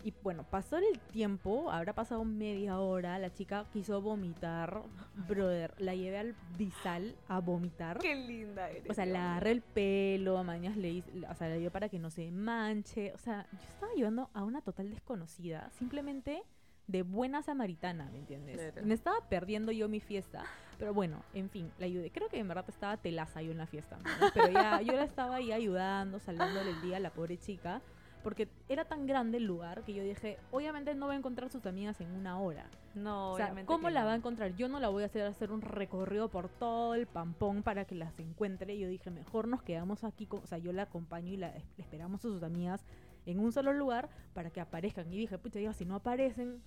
[0.02, 4.82] Y bueno, pasó el tiempo, habrá pasado media hora, la chica quiso vomitar,
[5.28, 7.98] brother, la llevé al bisal a vomitar.
[7.98, 8.88] Qué linda eres.
[8.88, 11.88] O sea, la agarré el pelo, a mañas le hice, o sea, le dio para
[11.88, 13.12] que no se manche.
[13.12, 16.42] O sea, yo estaba llevando a una total desconocida, simplemente
[16.86, 18.56] de buena samaritana, ¿me entiendes?
[18.56, 18.86] Claro.
[18.86, 20.44] Me estaba perdiendo yo mi fiesta,
[20.78, 22.10] pero bueno, en fin, la ayudé.
[22.10, 24.26] Creo que en verdad estaba telaza yo en la fiesta, ¿no?
[24.34, 27.80] pero ya yo la estaba ahí ayudando, salvándole el día a la pobre chica,
[28.22, 31.64] porque era tan grande el lugar que yo dije, obviamente no va a encontrar sus
[31.66, 32.66] amigas en una hora.
[32.94, 34.06] no, O sea, obviamente ¿cómo que la no.
[34.06, 34.54] va a encontrar?
[34.56, 37.94] Yo no la voy a hacer hacer un recorrido por todo el pampón para que
[37.94, 38.78] las encuentre.
[38.78, 41.64] Yo dije, mejor nos quedamos aquí, con- o sea, yo la acompaño y la es-
[41.78, 42.84] esperamos a sus amigas
[43.26, 45.12] en un solo lugar para que aparezcan.
[45.12, 46.60] Y dije, pucha, ya, si no aparecen,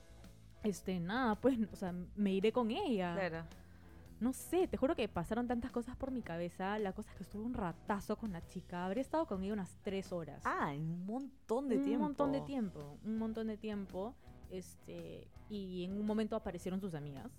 [0.64, 3.14] este, nada, pues, o sea, me iré con ella.
[3.16, 3.46] Claro.
[4.24, 6.80] No sé, te juro que pasaron tantas cosas por mi cabeza.
[6.80, 8.86] La cosa es que estuve un ratazo con la chica.
[8.86, 12.04] Habría estado con ella unas tres horas Ah, un montón de un tiempo.
[12.06, 14.16] montón de tiempo, un montón de tiempo.
[14.50, 17.30] Este, y en un momento aparecieron sus amigas.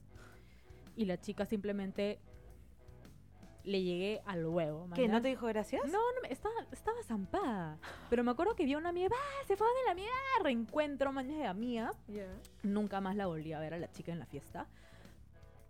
[0.94, 2.20] Y la chica simplemente
[3.62, 4.86] le llegué al huevo.
[4.94, 5.08] ¿Qué?
[5.08, 5.86] ¿No te dijo gracias?
[5.86, 7.78] No, no, estaba, estaba zampada.
[8.10, 9.44] Pero me acuerdo que vio una amiga, ¡ah!
[9.46, 10.10] Se fue de la amiga,
[10.42, 11.96] reencuentro, mañas de amigas.
[12.08, 12.26] Ya.
[12.62, 14.66] Nunca más la volví a ver a la chica en la fiesta.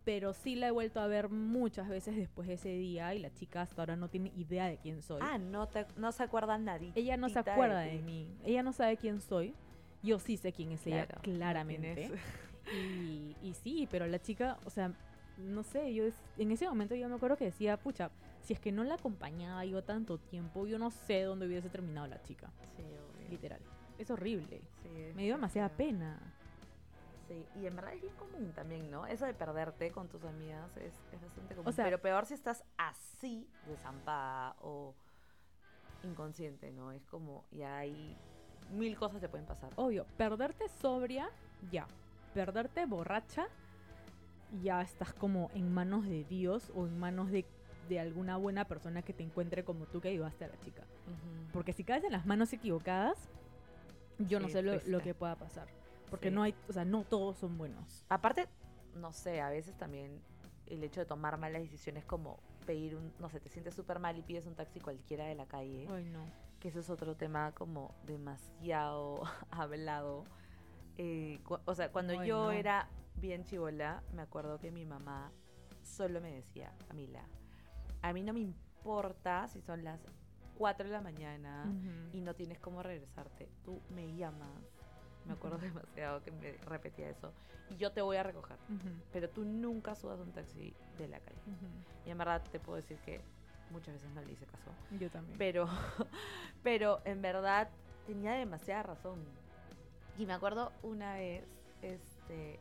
[0.04, 3.32] Pero sí la he vuelto a ver muchas veces después de ese día y la
[3.32, 5.20] chica hasta ahora no tiene idea de quién soy.
[5.22, 6.92] Ah, no, te, no se acuerda nadie.
[6.94, 8.28] Ella no se acuerda de mí.
[8.44, 9.54] Ella no sabe quién soy.
[10.02, 12.10] Yo sí sé quién es ella, claramente.
[12.74, 14.92] Y, y sí, pero la chica, o sea,
[15.38, 16.04] no sé, yo
[16.38, 18.10] en ese momento yo me acuerdo que decía, pucha,
[18.42, 22.06] si es que no la acompañaba yo tanto tiempo, yo no sé dónde hubiese terminado
[22.06, 22.52] la chica.
[22.76, 23.30] Sí, obvio.
[23.30, 23.60] Literal.
[23.98, 24.60] Es horrible.
[24.82, 25.88] Sí, es Me dio demasiada feo.
[25.88, 26.33] pena.
[27.34, 29.06] Sí, y en verdad es bien común también, ¿no?
[29.06, 31.68] Eso de perderte con tus amigas es, es bastante común.
[31.68, 34.94] O sea- Pero peor si estás así desampada o
[36.04, 36.92] inconsciente, ¿no?
[36.92, 38.16] Es como, ya hay
[38.70, 39.70] mil cosas te pueden pasar.
[39.76, 41.28] Obvio, perderte sobria,
[41.70, 41.86] ya.
[42.34, 43.46] Perderte borracha,
[44.62, 47.44] ya estás como en manos de Dios o en manos de,
[47.88, 50.84] de alguna buena persona que te encuentre como tú que ayudaste a la chica.
[51.52, 53.28] Porque si caes en las manos equivocadas,
[54.18, 55.66] yo no Sí, sé lo, lo que pueda pasar.
[56.10, 56.34] Porque Sí.
[56.34, 58.04] no hay, o sea, no todos son buenos.
[58.08, 58.46] Aparte,
[58.94, 60.20] no sé, a veces también
[60.66, 64.16] el hecho de tomar malas decisiones como pedir un, no sé, te sientes súper mal
[64.16, 66.24] y pides un taxi cualquiera de la calle, Ay, no.
[66.60, 70.24] que eso es otro tema como demasiado hablado.
[70.96, 72.50] Eh, o sea, cuando Ay, yo no.
[72.52, 75.30] era bien chivola, me acuerdo que mi mamá
[75.82, 77.24] solo me decía, Camila,
[78.02, 80.00] a mí no me importa si son las
[80.56, 81.64] 4 de la mañana
[82.12, 84.50] y no tienes cómo regresarte, tú me llamas.
[85.26, 87.32] Me acuerdo demasiado que me repetía eso.
[87.70, 88.56] Y yo te voy a recoger.
[88.68, 91.40] Ujú, Pero tú nunca subas un taxi de la calle.
[91.46, 91.66] ujú.
[92.06, 93.20] Y en verdad te puedo decir que
[93.70, 94.70] muchas veces no le hice caso.
[94.90, 95.38] Yo también.
[95.38, 95.66] Pero,
[96.62, 97.68] pero en verdad
[98.06, 99.18] tenía demasiada razón.
[100.18, 101.44] Y me acuerdo una vez
[101.82, 102.60] este,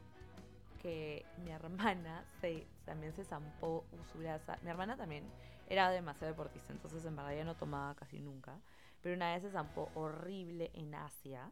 [0.81, 4.57] que mi hermana se, también se zampó usuraza.
[4.63, 5.23] Mi hermana también
[5.67, 8.57] era demasiado deportista, entonces en verdad ya no tomaba casi nunca.
[9.01, 11.51] Pero una vez se zampó horrible en Asia.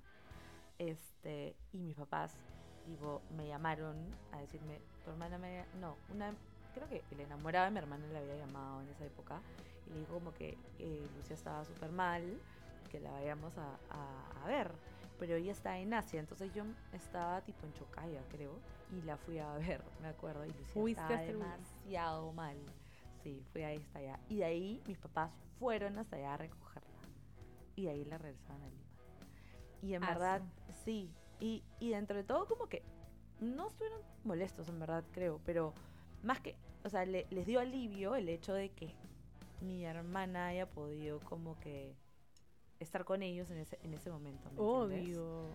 [0.82, 2.36] Este, y mis papás,
[2.88, 3.96] digo, me llamaron
[4.32, 5.64] a decirme, tu hermana me...
[5.80, 6.36] No, una...
[6.74, 9.44] Creo que el enamorado de mi hermana le había llamado en esa época
[9.86, 12.42] y le dijo como que eh, Lucia estaba súper mal,
[12.90, 14.72] que la vayamos a, a- a ver.
[15.20, 16.64] Pero ella está en Asia, entonces yo
[16.94, 21.20] estaba tipo en Chocaya, creo, y la fui a ver, me acuerdo, y Fuiste estaba
[21.22, 22.58] demasiado mal.
[23.22, 24.20] Sí, fui ahí hasta allá.
[24.30, 26.90] Y de ahí mis papás fueron hasta allá a recogerla.
[27.76, 28.91] Y de ahí la regresaron a Lima.
[29.82, 30.42] Y en Ah, verdad,
[30.86, 31.10] sí.
[31.40, 32.84] Y, y dentro de todo como que
[33.40, 35.74] no estuvieron molestos, en verdad, creo, pero
[36.24, 38.94] más que, o sea, le- les dio alivio el hecho de que
[39.62, 41.96] mi hermana haya podido como que
[42.80, 44.50] estar con ellos en ese, en ese momento.
[44.52, 45.18] ¿me entiendes?
[45.18, 45.50] Obvio.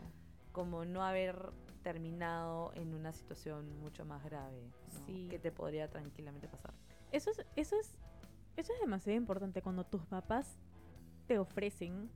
[0.52, 1.50] Como no haber
[1.82, 4.60] terminado en una situación mucho más grave,
[4.92, 5.06] ¿no?
[5.06, 5.28] Sí.
[5.30, 6.72] que te podría tranquilamente pasar.
[7.12, 7.96] Eso es, eso es,
[8.56, 10.58] eso es demasiado importante cuando tus papás
[11.28, 12.10] te ofrecen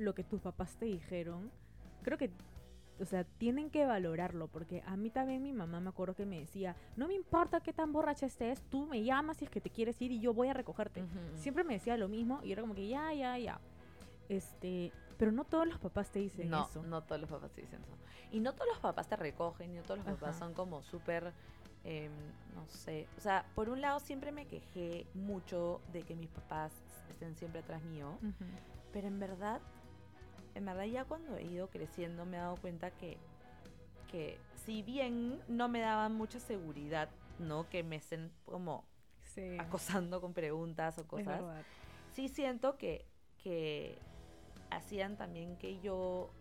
[0.00, 1.50] lo que tus papás te dijeron.
[2.02, 2.30] Creo que,
[2.98, 6.40] o sea, tienen que valorarlo, porque a mí también mi mamá me acuerdo que me
[6.40, 9.70] decía, no me importa qué tan borracha estés, tú me llamas si es que te
[9.70, 11.04] quieres ir y yo voy a recogerte.
[11.36, 13.60] Siempre me decía lo mismo y era como que ya, ya, ya.
[14.28, 16.82] Este, pero no todos los papás te dicen no, eso.
[16.82, 17.96] no todos los papás te dicen eso.
[18.32, 20.38] Y no todos los papás te recogen, no todos los papás Ajá.
[20.38, 21.32] son como súper,
[21.84, 22.12] em,
[22.54, 23.06] no sé.
[23.18, 26.72] O sea, por un lado siempre me quejé mucho de que mis papás
[27.10, 28.44] estén siempre atrás mío, Ujú.
[28.92, 29.60] pero en verdad,
[30.54, 33.18] en verdad ya cuando he ido creciendo me he dado cuenta que,
[34.06, 37.68] que si bien no me daban mucha seguridad, ¿no?
[37.68, 38.84] Que me estén como
[39.22, 41.46] Sí, acosando con preguntas o cosas
[42.12, 43.06] sí siento que,
[43.38, 44.02] que
[44.70, 46.34] hacían también que yo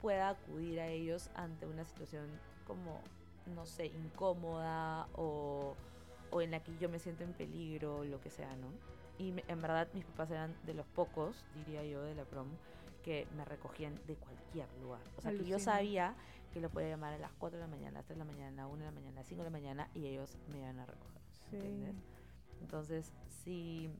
[0.00, 3.00] pueda acudir a ellos ante una situación como,
[3.46, 5.76] no sé, incómoda o,
[6.30, 8.68] o en la que yo me siento en peligro, lo que sea, ¿no?
[9.18, 12.48] Y en verdad mis papás eran de los pocos, diría yo, de la prom,
[13.04, 15.00] que me recogían de cualquier lugar.
[15.18, 16.16] O sea, que yo sabía
[16.52, 18.30] que lo podía llamar a las 4 de la mañana, a las 3 de la
[18.32, 20.36] mañana, a la 1 de la mañana, a las 5 de la mañana y ellos
[20.50, 21.22] me iban a recoger.
[21.52, 21.96] ¿Entiendes?
[22.60, 23.90] Entonces, sí.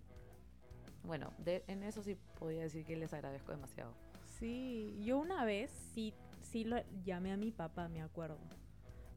[1.02, 3.92] Bueno, en eso sí podía decir que les agradezco demasiado.
[4.38, 8.38] Sí, yo una vez sí, sí lo llamé a mi papá, me acuerdo.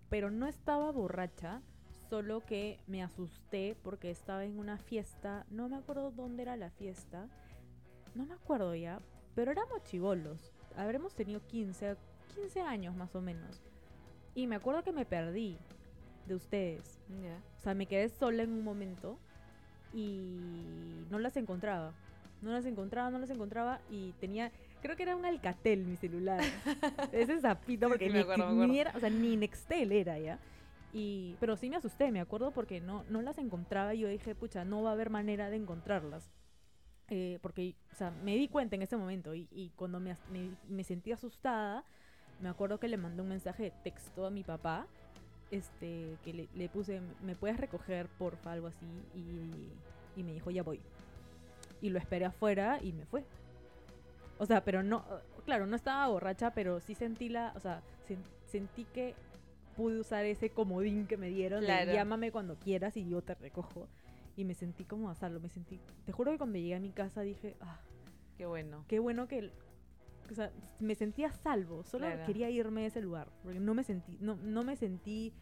[0.09, 1.61] Pero no estaba borracha,
[2.09, 6.71] solo que me asusté porque estaba en una fiesta, no me acuerdo dónde era la
[6.71, 7.29] fiesta,
[8.15, 9.01] no me acuerdo ya,
[9.37, 10.51] pero éramos chivolos.
[10.75, 11.95] Habremos tenido 15,
[12.33, 13.61] 15 años más o menos.
[14.33, 15.59] Y me acuerdo que me perdí
[16.25, 16.99] de ustedes.
[17.59, 19.19] O sea, me quedé sola en un momento
[19.93, 21.93] y no las encontraba.
[22.41, 26.41] No las encontraba, no las encontraba y tenía, creo que era un Alcatel mi celular.
[27.11, 30.39] Ese zapito porque ni, era, o sea, ni Nextel era ya.
[30.93, 34.33] Y, pero sí me asusté, me acuerdo porque no, no las encontraba y yo dije,
[34.33, 36.27] pucha, no va a haber manera de encontrarlas.
[37.09, 40.15] Eh, porque, o sea, me di cuenta en ese momento y, y cuando me,
[40.67, 41.85] me, sentí asustada,
[42.41, 44.85] me acuerdo que le mandé un mensaje de texto a mi papá,
[45.49, 48.85] este, que le, le puse, ¿me puedes recoger, porfa, algo así?
[49.15, 50.81] Y, y, me dijo, ya voy.
[51.81, 53.23] Y lo esperé afuera y me fue.
[54.37, 55.05] O sea, pero no,
[55.45, 57.81] claro, no estaba borracha, pero sí sentí la, o sea,
[58.45, 59.15] sentí que
[59.77, 63.87] pude usar ese comodín que me dieron llámame cuando quieras y yo te recojo
[64.37, 66.91] y me sentí como a salvo, me sentí, te juro que cuando llegué a mi
[66.91, 67.79] casa dije, ah,
[68.37, 68.85] qué bueno.
[68.87, 69.51] Qué bueno que,
[70.31, 74.17] o sea, me sentía salvo, solo quería irme de ese lugar, porque no me sentí,
[74.21, 75.33] no, no me sentí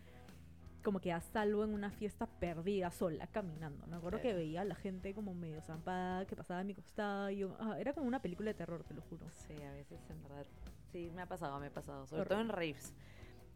[0.81, 3.85] como que a salvo en una fiesta perdida, sola, caminando.
[3.87, 7.31] Me acuerdo que veía a la gente como medio zampada, que pasaba a mi costado.
[7.31, 9.25] Y yo, ah, era como una película de terror, te lo juro.
[9.31, 10.45] Sí, a veces en verdad.
[10.91, 12.05] Sí, me ha pasado, me ha pasado.
[12.05, 12.93] Sobre todo en raves.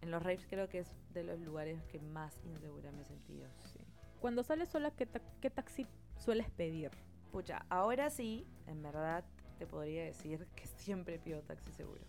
[0.01, 3.47] En los raves creo que es de los lugares que más insegura me he sentido.
[3.63, 3.78] Sí.
[4.19, 5.07] Cuando sales sola, ¿qué,
[5.41, 6.91] ¿qué taxi sueles pedir?
[7.31, 9.23] Pucha, ahora sí, en verdad
[9.57, 12.01] te podría decir que siempre pido taxi seguro.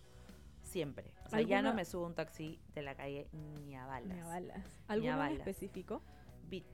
[0.63, 1.13] Siempre.
[1.27, 4.15] O sea, ya no me subo un taxi de la calle ni a balas.
[4.15, 4.65] Ni a balas.
[4.87, 6.01] ¿Alguno específico?
[6.49, 6.65] Bit.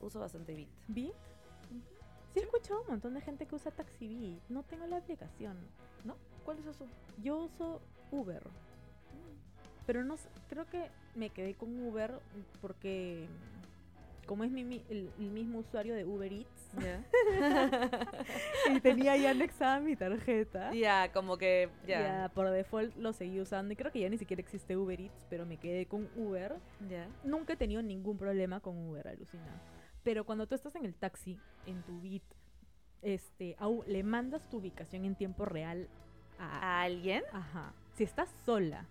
[0.00, 0.68] Uso bastante Bit.
[0.88, 1.14] ¿Bit?
[2.34, 4.42] Sí, he escuchado un montón de gente que usa Taxi Bit.
[4.48, 5.56] No tengo la aplicación.
[6.04, 6.16] ¿No?
[6.44, 6.86] ¿Cuál usas tú?
[7.22, 7.80] Yo uso
[8.10, 8.42] Uber.
[9.86, 10.16] Pero no
[10.48, 12.20] creo que me quedé con Uber
[12.60, 13.28] porque
[14.32, 16.70] como es mi, el, mismo usuario de Uber Eats,
[18.74, 20.72] y tenía ya anexada mi tarjeta.
[20.72, 22.30] Ya, como que ya.
[22.34, 25.44] por default lo seguí usando y creo que ya ni siquiera existe Uber Eats, pero
[25.44, 26.54] me quedé con Uber.
[27.24, 29.60] Nunca he tenido ningún problema con Uber, alucinado.
[30.02, 32.24] Pero cuando tú estás en el taxi, en tu Bit,
[33.02, 33.54] este,
[33.86, 35.90] le mandas tu ubicación en tiempo real
[36.38, 37.22] a, alguien.
[37.34, 37.74] Ajá.
[37.96, 38.86] Si estás sola.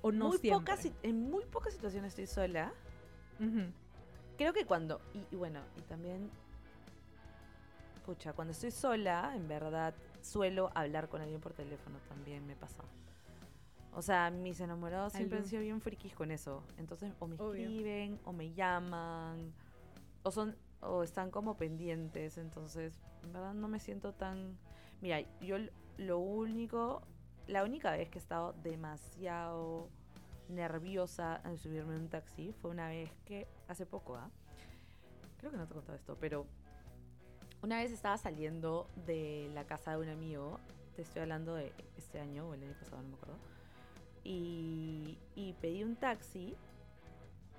[0.00, 2.72] O no muy Pocas, en muy pocas situaciones estoy sola.
[4.36, 6.30] Creo que cuando, y, bueno, y también,
[8.04, 12.82] pucha, cuando estoy sola, en verdad, suelo hablar con alguien por teléfono también, me pasa.
[13.96, 16.64] O sea, mis enamorados siempre han sido bien frikis con eso.
[16.78, 19.52] Entonces, o me escriben, o me llaman,
[20.24, 22.36] o son, o están como pendientes.
[22.36, 24.58] Entonces, en verdad no me siento tan.
[25.00, 25.58] Mira, yo
[25.98, 27.02] lo único,
[27.46, 29.88] la única vez que he estado demasiado
[30.48, 34.30] nerviosa al subirme en un taxi fue una vez que, hace poco, ¿ah?
[35.38, 36.46] Creo que no te he contado esto, pero
[37.62, 40.58] una vez estaba saliendo de la casa de un amigo,
[40.96, 43.36] te estoy hablando de este año o el año pasado, no me acuerdo,
[44.24, 46.56] y pedí un taxi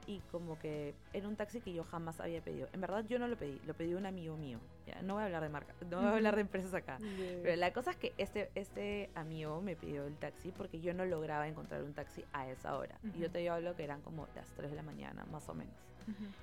[0.08, 2.68] y como que era un taxi que yo jamás había pedido.
[2.74, 4.60] En verdad yo no lo pedí, lo pedí un amigo mío.
[4.86, 6.98] Ya, no voy a hablar de marca, no voy a hablar de empresas acá.
[7.44, 11.06] Pero la cosa es que este, este amigo me pidió el taxi porque yo no
[11.06, 13.00] lograba encontrar un taxi a esa hora.
[13.14, 15.76] Y yo te hablo que eran como las 3 de la mañana, más o menos.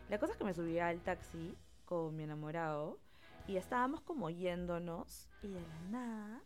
[0.09, 2.98] La cosa es que me subí al taxi con mi enamorado
[3.46, 6.42] y estábamos como yéndonos y de la nada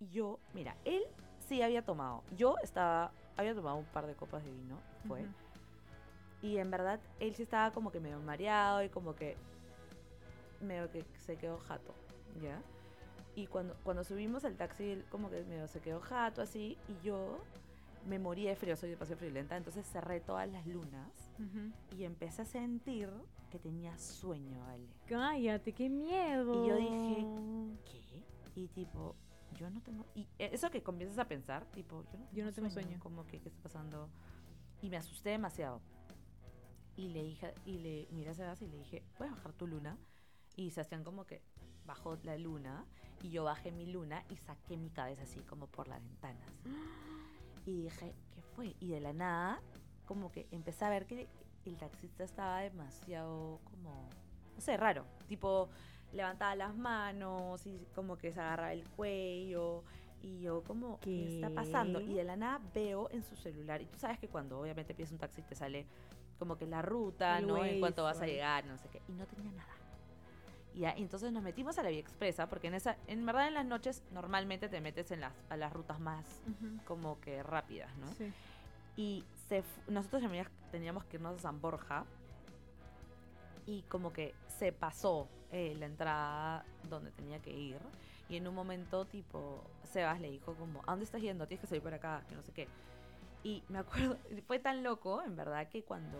[0.00, 1.02] yo, mira, él
[1.38, 2.24] sí había tomado.
[2.36, 5.26] Yo estaba, había tomado un par de copas de vino, fue.
[6.42, 9.36] Y en verdad, él sí estaba como que medio mareado y como que
[10.60, 11.94] medio que se quedó jato,
[12.40, 12.62] ¿ya?
[13.34, 17.04] Y cuando, cuando subimos al taxi, él como que medio se quedó jato así y
[17.04, 17.38] yo
[18.06, 21.10] me morí de frío, soy de pasión friolenta, entonces cerré todas las lunas
[21.96, 23.10] y empecé a sentir
[23.50, 24.86] que tenía sueño, ¿vale?
[25.06, 26.64] Cállate, qué miedo.
[26.64, 27.26] Y yo dije,
[27.84, 28.60] ¿qué?
[28.60, 29.16] Y tipo,
[29.56, 30.06] yo no tengo...
[30.14, 33.62] Y eso que comienzas a pensar, tipo, yo no, tengo, sueño, Como que, ¿qué está
[33.62, 34.08] pasando?
[34.82, 35.80] Y me asusté demasiado
[36.96, 39.98] y le dije, y le miré hacia atrás y le dije, ¿puedes bajar tu luna?
[40.56, 41.42] y se hacían como que
[41.86, 42.84] bajó la luna
[43.22, 46.50] y yo bajé mi luna y saqué mi cabeza así como por las ventanas.
[47.66, 48.74] Y dije, ¿qué fue?
[48.80, 49.60] Y de la nada,
[50.06, 51.28] como que empecé a ver que
[51.66, 54.08] el taxista estaba demasiado como,
[54.54, 55.04] no sé, raro.
[55.28, 55.68] Tipo,
[56.10, 59.84] levantaba las manos y como que se agarraba el cuello.
[60.22, 62.00] Y yo como, ¿qué, está pasando?
[62.00, 63.82] Y de la nada veo en su celular.
[63.82, 65.86] Y tú sabes que cuando obviamente pides un taxi te sale
[66.40, 67.64] como que la ruta, ¿no?
[67.64, 69.00] En cuánto vas a llegar, no sé qué.
[69.08, 69.74] Y no tenía nada.
[70.74, 73.66] Y entonces nos metimos a la vía expresa, porque en esa, en verdad en las
[73.66, 76.24] noches normalmente te metes en las, a las rutas más
[76.86, 78.06] como que rápidas, ¿no?
[78.14, 78.32] Sí.
[78.96, 80.22] Y se, nosotros
[80.70, 82.04] teníamos que irnos a San Borja
[83.66, 87.78] y como que se pasó eh, la entrada donde tenía que ir.
[88.30, 91.46] Y en un momento, tipo, Sebas le dijo como, ¿a dónde estás yendo?
[91.46, 92.68] Tienes que salir por acá, que no sé qué.
[93.42, 96.18] Y me acuerdo, fue tan loco, en verdad, que cuando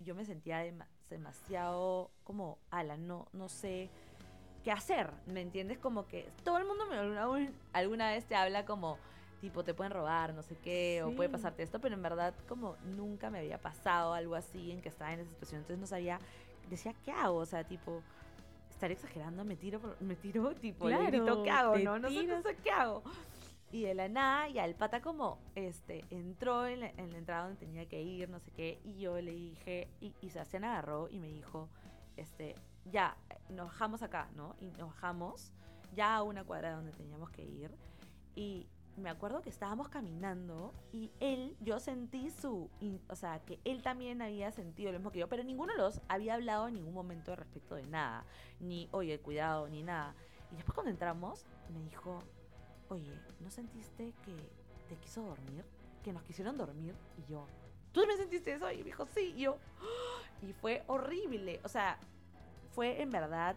[0.00, 0.64] yo me sentía
[1.10, 3.90] demasiado como, ala, no, no sé
[4.64, 5.78] qué hacer, ¿me entiendes?
[5.78, 8.98] Como que todo el mundo me alguna, alguna vez te habla como,
[9.40, 12.76] tipo, te pueden robar, no sé qué, o puede pasarte esto, pero en verdad como
[12.96, 16.18] nunca me había pasado algo así en que estaba en esa situación, entonces no sabía,
[16.68, 17.38] decía, ¿qué hago?
[17.38, 18.02] O sea, tipo,
[18.70, 21.78] estar exagerando, me tiro, me tiro, tipo, claro, ¿qué hago?
[21.78, 23.02] No, no sé, no sé qué hago.
[23.70, 27.86] Y de la nada, ya el pata como, este, entró en la, entrada donde tenía
[27.86, 31.28] que ir, no sé qué, y yo le dije, y, y Sebastián agarró y me
[31.28, 31.68] dijo,
[32.16, 32.54] este,
[32.86, 33.16] ya,
[33.50, 34.56] nos bajamos acá, ¿no?
[34.60, 35.52] Y nos bajamos
[35.94, 37.70] ya a una cuadra donde teníamos que ir.
[38.34, 42.70] Y me acuerdo que estábamos caminando y él, yo sentí su,
[43.08, 46.00] o sea, que él también había sentido lo mismo que yo, pero ninguno de los
[46.08, 48.24] había hablado en ningún momento respecto de nada,
[48.60, 50.14] ni, oye, cuidado, ni nada.
[50.50, 52.22] Y después cuando entramos, me dijo,
[52.88, 54.34] oye, ¿no sentiste que
[54.88, 55.64] te quiso dormir?
[56.02, 56.94] Que nos quisieron dormir.
[57.18, 57.46] Y yo,
[57.92, 58.70] ¿tú también sentiste eso?
[58.70, 59.34] Y me dijo, sí.
[59.36, 59.58] Y yo,
[60.42, 61.60] y fue horrible.
[61.64, 61.98] O sea,
[62.70, 63.56] fue en verdad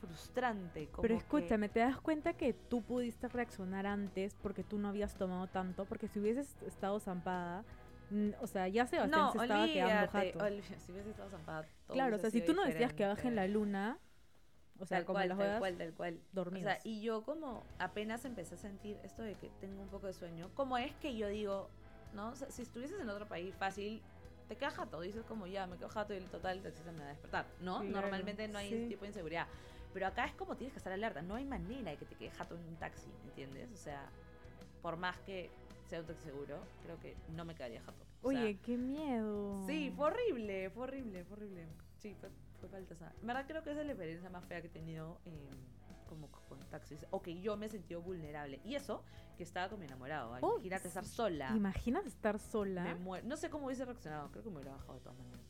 [0.00, 0.88] frustrante.
[1.00, 5.46] Pero escúchame, ¿te das cuenta que tú pudiste reaccionar antes porque tú no habías tomado
[5.48, 5.84] tanto?
[5.84, 7.64] Porque si hubieses estado zampada,
[8.40, 10.38] o sea, ya Sebastián no, se estaba quedando jato.
[10.78, 13.46] si hubiese estado zampada, Claro, o sea, si tú no decías que baje en la
[13.46, 13.98] luna,
[14.80, 16.20] o sea, como cual, las tal cual, tal cual.
[16.36, 20.06] O sea, y yo como apenas empecé a sentir esto de que tengo un poco
[20.06, 21.68] de sueño, como es que yo digo,
[22.14, 22.30] ¿no?
[22.30, 24.02] O sea, si estuvieses en otro país fácil,
[24.48, 27.06] te quedas jato, dices como ya, me quedo jato y el total te me va
[27.06, 27.82] a despertar, ¿no?
[27.82, 29.46] Normalmente no hay ese tipo de inseguridad.
[29.92, 32.34] Pero acá es como tienes que estar alerta, no hay manera de que te quedes
[32.34, 33.70] jato en un taxi, ¿me entiendes?
[33.72, 34.08] O sea,
[34.82, 35.50] por más que
[35.88, 38.04] sea un taxi seguro, creo que no me quedaría jato.
[38.22, 39.64] Oye, qué miedo.
[39.66, 41.66] Sí, fue horrible, fue horrible, fue horrible.
[41.98, 42.94] Sí, fue fue falta.
[42.94, 45.20] O verdad creo que esa es la experiencia más fea que he tenido
[46.08, 47.06] como con taxis.
[47.10, 48.60] O que yo me he sentido vulnerable.
[48.64, 49.04] Y eso,
[49.36, 50.38] que estaba con mi enamorado.
[50.38, 51.52] Imagínate estar sola.
[51.54, 52.96] Imaginas estar sola.
[53.24, 54.30] no sé cómo hubiese reaccionado.
[54.30, 55.40] Creo que me hubiera bajado de todas maneras.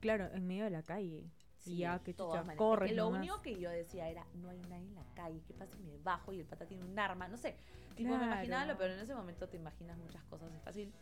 [0.00, 1.30] Claro, en medio de la calle.
[1.56, 2.92] Sí, ya, que chucha, corre.
[2.92, 5.82] Lo único que yo decía era, no hay nadie en la calle, ¿qué pasa si
[5.82, 7.26] me bajo y el pata tiene un arma?
[7.26, 7.56] No sé.
[7.96, 10.52] Tipo, me imaginaba lo pero en ese momento te imaginas muchas cosas.
[10.52, 10.92] Es fácil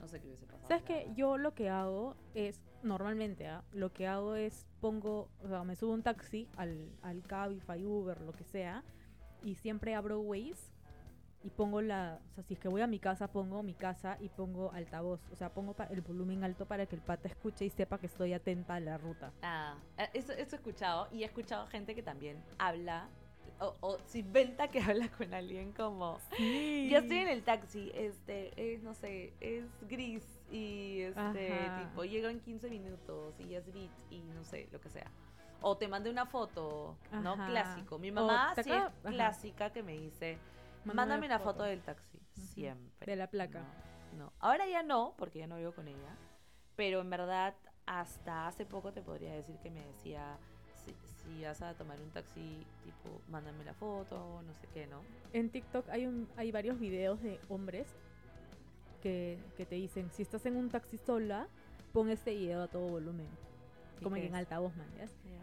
[0.00, 0.66] no sé qué hubiese pasado.
[0.66, 3.62] ¿Sabes que Yo lo que hago es, normalmente, ¿ah?
[3.72, 8.20] lo que hago es pongo, o sea, me subo un taxi al, al Cabify, Uber,
[8.22, 8.82] lo que sea,
[9.42, 10.72] y siempre abro Waze
[11.42, 14.18] y pongo la, o sea, si es que voy a mi casa, pongo mi casa
[14.20, 17.70] y pongo altavoz, o sea, pongo el volumen alto para que el pata escuche y
[17.70, 19.32] sepa que estoy atenta a la ruta.
[19.42, 23.08] Ah, eh, eso, eso he escuchado y he escuchado gente que también habla
[23.60, 28.52] o, o si venta que habla con alguien como ya estoy en el taxi este
[28.74, 33.90] es no sé es gris y este tipo llego en 15 minutos y es beat
[34.10, 35.10] y no sé lo que sea
[35.62, 37.98] o te mande una foto no clásico.
[37.98, 40.38] Mi mamá sí es clásica que me dice
[40.84, 41.64] mándame una foto.
[41.64, 43.12] del taxi siempre.
[43.12, 43.62] De la placa.
[44.16, 44.32] No.
[44.38, 46.16] Ahora ya no porque ya no vivo con ella
[46.80, 50.38] pero en verdad hasta hace poco te podría decir que me decía
[51.24, 55.00] si vas a tomar un taxi, tipo, mándame la foto, no sé qué, ¿no?
[55.32, 57.86] En TikTok hay, un, hay varios videos de hombres
[59.02, 61.48] que, que te dicen, si estás en un taxi sola,
[61.92, 63.26] pon este video a todo volumen.
[64.02, 64.86] Como en altavoz, man,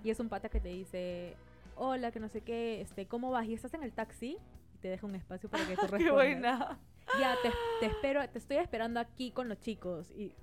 [0.04, 1.36] Y es un pata que te dice,
[1.76, 3.46] hola, que no sé qué, este, ¿cómo vas?
[3.46, 4.38] Y estás en el taxi
[4.74, 6.00] y te deja un espacio para que tú respondas.
[6.04, 6.80] ¡Qué buena!
[7.20, 10.12] Ya, te, te, espero, te estoy esperando aquí con los chicos.
[10.12, 10.34] Y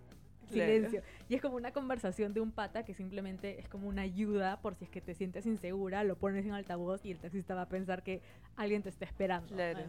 [0.47, 1.03] silencio.
[1.29, 4.75] Y es como una conversación de un pata que simplemente es como una ayuda por
[4.75, 7.69] si es que te sientes insegura, lo pones en altavoz y el taxista va a
[7.69, 8.23] pensar que
[8.57, 9.55] alguien te está esperando.
[9.55, 9.81] Claro,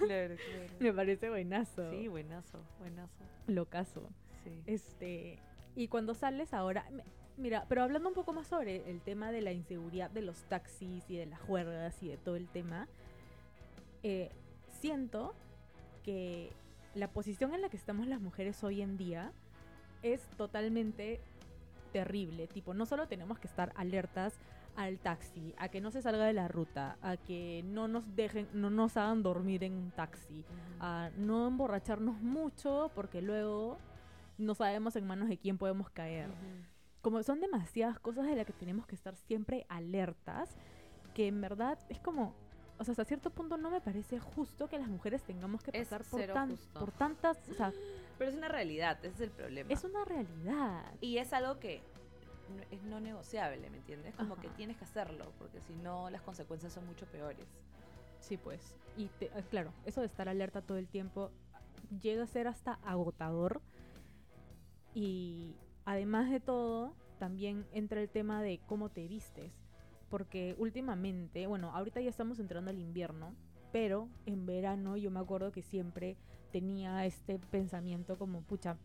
[0.00, 0.34] claro,
[0.78, 1.90] Me parece buenazo.
[1.90, 3.24] Sí, buenazo, buenazo.
[3.46, 4.08] Locazo.
[4.44, 4.62] Sí.
[4.66, 5.38] Este,
[5.76, 6.86] y cuando sales ahora,
[7.36, 11.08] mira, pero hablando un poco más sobre el tema de la inseguridad de los taxis
[11.08, 12.88] y de las juergas y de todo el tema,
[14.02, 14.30] eh,
[14.80, 15.34] siento
[16.02, 16.50] que
[16.94, 19.32] la posición en la que estamos las mujeres hoy en día
[20.02, 21.20] es totalmente
[21.92, 22.46] terrible.
[22.46, 24.38] Tipo, no solo tenemos que estar alertas
[24.76, 28.48] al taxi, a que no se salga de la ruta, a que no nos dejen,
[28.54, 30.44] no nos hagan dormir en un taxi,
[30.78, 33.78] a no emborracharnos mucho porque luego
[34.38, 36.30] no sabemos en manos de quién podemos caer.
[37.02, 40.56] Como son demasiadas cosas de las que tenemos que estar siempre alertas,
[41.14, 42.34] que en verdad es como,
[42.78, 46.04] o sea, hasta cierto punto no me parece justo que las mujeres tengamos que pasar
[46.04, 47.72] por, tan, por tantas, o sea,
[48.20, 49.72] pero es una realidad, ese es el problema.
[49.72, 50.84] Es una realidad.
[51.00, 51.80] Y es algo que
[52.70, 54.14] es no negociable, ¿me entiendes?
[54.14, 57.46] Como que tienes que hacerlo, porque si no las consecuencias son mucho peores.
[58.18, 58.76] Sí, pues.
[58.98, 61.30] Y eh, claro, eso de estar alerta todo el tiempo
[62.02, 63.62] llega a ser hasta agotador.
[64.92, 65.56] Y
[65.86, 69.50] además de todo, también entra el tema de cómo te vistes.
[70.10, 73.34] Porque últimamente, bueno, ahorita ya estamos entrando al invierno,
[73.72, 76.18] pero en verano yo me acuerdo que siempre
[76.50, 78.76] tenía este pensamiento como, pucha,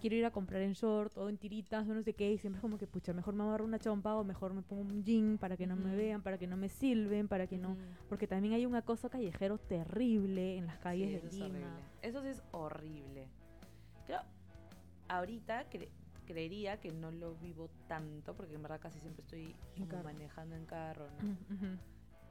[0.00, 2.58] quiero ir a comprar en short o en tiritas o no sé qué, y siempre
[2.58, 5.38] es como que, pucha, mejor me agarro una chompa o mejor me pongo un jean
[5.38, 7.76] para que no me vean, para que no me silben, para que no...
[8.08, 11.78] Porque también hay un acoso callejero terrible en las calles de eso Lima.
[12.02, 13.28] eso sí es horrible.
[14.06, 14.20] Creo,
[15.08, 15.64] ahorita
[16.26, 19.54] creería que no lo vivo tanto, porque en verdad casi siempre estoy
[20.02, 21.78] manejando en carro, ¿no?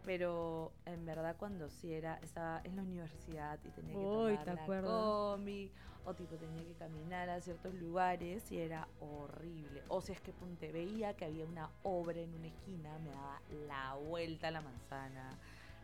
[0.05, 4.81] Pero en verdad cuando sí era, estaba en la universidad y tenía que tomar la
[4.81, 5.71] combi,
[6.05, 9.81] o tipo tenía que caminar a ciertos lugares y era horrible.
[9.87, 13.41] O si es que ponte, veía que había una obra en una esquina, me daba
[13.67, 15.29] la vuelta a la manzana,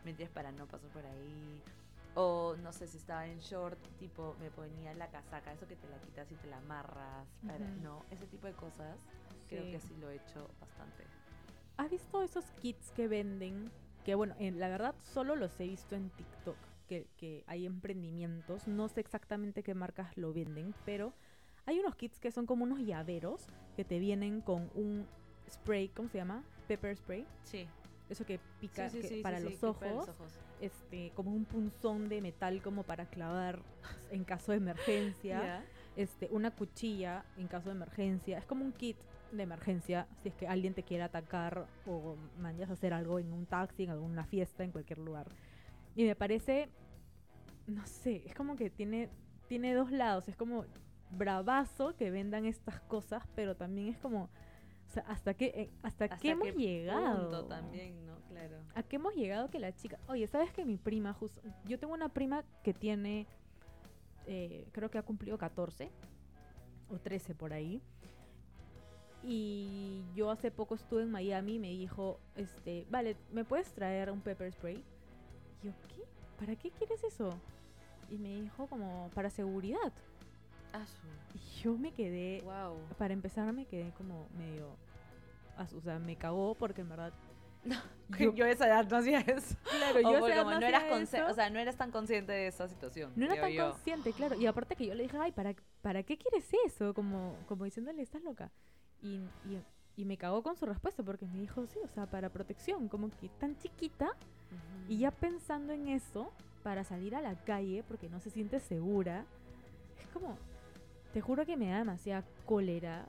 [0.04, 0.34] ¿me entiendes?
[0.34, 1.62] Para no pasar por ahí.
[2.14, 5.88] O no sé si estaba en short, tipo me ponía la casaca, eso que te
[5.88, 8.98] la quitas y te la amarras, para, no, ese tipo de cosas.
[9.48, 11.04] Creo que sí lo he hecho bastante.
[11.76, 13.70] ¿Has visto esos kits que venden
[14.04, 16.56] que bueno, en, la verdad solo los he visto en TikTok,
[16.88, 21.12] que, que, hay emprendimientos, no sé exactamente qué marcas lo venden, pero
[21.66, 23.46] hay unos kits que son como unos llaveros
[23.76, 25.06] que te vienen con un
[25.48, 26.42] spray, ¿cómo se llama?
[26.66, 27.26] Pepper spray.
[27.44, 27.66] Sí.
[28.08, 28.90] Eso que pica
[29.22, 30.10] para, los ojos,
[30.60, 33.62] este, como un punzón de metal como para clavar
[34.10, 38.96] en caso de emergencia, este, una cuchilla en caso de emergencia, es como un kit
[39.32, 43.32] de emergencia si es que alguien te quiere atacar o mandas a hacer algo en
[43.32, 45.28] un taxi, en alguna fiesta, en cualquier lugar.
[45.94, 46.68] Y me parece,
[47.66, 49.08] no sé, es como que tiene,
[49.48, 50.28] tiene dos lados.
[50.28, 50.64] Es como
[51.10, 56.08] bravazo que vendan estas cosas, pero también es como, o sea, hasta qué, eh, hasta,
[56.08, 57.46] qué hemos llegado.
[57.46, 58.16] también, ¿no?
[58.28, 58.58] Claro.
[58.74, 61.94] ¿A qué hemos llegado que la chica, oye, ¿sabes que mi prima, justo, yo tengo
[61.94, 63.26] una prima que tiene,
[64.26, 65.90] eh, creo que ha cumplido 14
[66.90, 67.82] o 13 por ahí.
[69.22, 74.10] Y yo hace poco estuve en Miami y me dijo, este, vale, ¿me puedes traer
[74.10, 74.82] un pepper spray?
[75.62, 76.02] Y yo, ¿qué?
[76.38, 77.30] ¿Para qué quieres eso?
[78.08, 79.92] Y me dijo como, para seguridad.
[81.34, 82.76] Y yo me quedé, wow.
[82.96, 84.76] para empezar me quedé como medio,
[85.76, 87.12] o sea, me cagó porque en verdad...
[88.18, 89.54] yo, yo esa edad no hacía eso.
[89.64, 90.84] Claro, yo esa no, eras
[91.30, 93.12] o sea, no eras tan consciente de esa situación.
[93.16, 94.40] No era tan consciente, claro.
[94.40, 96.94] Y aparte que yo le dije, ay, ¿para, ¿para qué quieres eso?
[96.94, 98.50] Como, como diciéndole, estás loca.
[99.02, 99.20] Y,
[99.96, 103.10] y, me cagó con su respuesta porque me dijo, sí, o sea, para protección, como
[103.10, 104.16] que tan chiquita.
[104.88, 106.32] Y ya pensando en eso,
[106.62, 109.26] para salir a la calle, porque no se siente segura,
[110.00, 110.36] es como,
[111.12, 113.06] te juro que me da demasiada cólera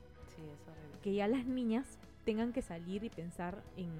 [1.01, 3.91] que ya las niñas tengan que salir y pensar en,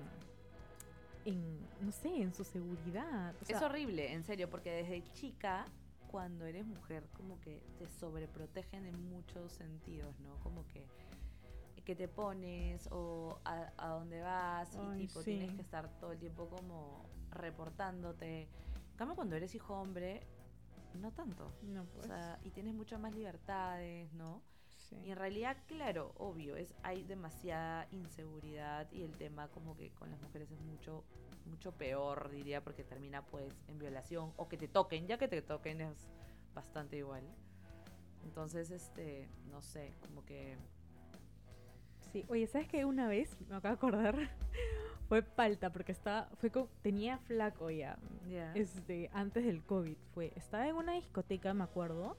[1.26, 3.34] en no sé, en su seguridad.
[3.48, 5.66] es horrible, en serio, porque desde chica,
[6.08, 10.36] cuando eres mujer, como que te sobreprotegen en muchos sentidos, ¿no?
[10.44, 10.86] Como que
[11.92, 16.48] que te pones o a, dónde vas y tipo tienes que estar todo el tiempo
[16.48, 18.44] como reportándote.
[18.44, 20.26] En cambio, cuando eres hijo hombre,
[21.02, 21.52] no tanto.
[21.64, 22.06] No, pues.
[22.06, 24.42] O sea, y tienes muchas más libertades, ¿no?
[25.04, 30.10] Y en realidad, claro, obvio, es hay demasiada inseguridad y el tema como que con
[30.12, 31.04] las mujeres es mucho
[31.46, 35.42] mucho peor, diría, porque termina pues en violación o que te toquen, ya que te
[35.42, 36.08] toquen es
[36.54, 37.24] bastante igual.
[38.24, 40.56] Entonces, este, no sé, como que
[42.12, 42.84] Sí, oye, ¿sabes qué?
[42.84, 44.16] Una vez, me acabo de acordar,
[45.08, 46.52] fue palta, porque estaba, fue
[46.82, 47.98] tenía flaco ya,
[48.54, 52.18] este, antes del COVID, fue, estaba en una discoteca, me acuerdo,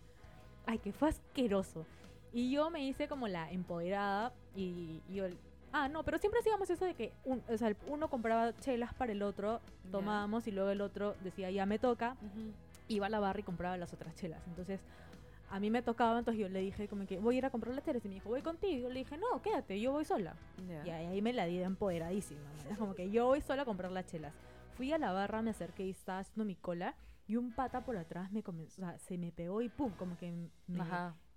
[0.66, 1.84] ay, que fue asqueroso,
[2.32, 5.26] y yo me hice como la empoderada, y, yo,
[5.72, 9.22] ah, no, pero siempre hacíamos eso de que o sea, uno compraba chelas para el
[9.22, 12.16] otro, tomábamos, y luego el otro decía, ya me toca,
[12.88, 14.80] iba a la barra y compraba las otras chelas, entonces
[15.53, 17.74] a mí me tocaba, entonces yo le dije como que voy a ir a comprar
[17.74, 18.84] la chelas y me dijo, voy contigo.
[18.84, 20.34] Yo le dije, no, quédate, yo voy sola.
[20.86, 22.40] Y ahí me la di de empoderadísima.
[22.78, 24.32] Como que yo voy sola a comprar las chelas.
[24.76, 26.94] Fui a la barra, me acerqué y estaba haciendo mi cola
[27.26, 30.16] y un pata por atrás me comenzó, o sea, se me pegó y pum, como
[30.18, 30.32] que
[30.66, 30.84] me,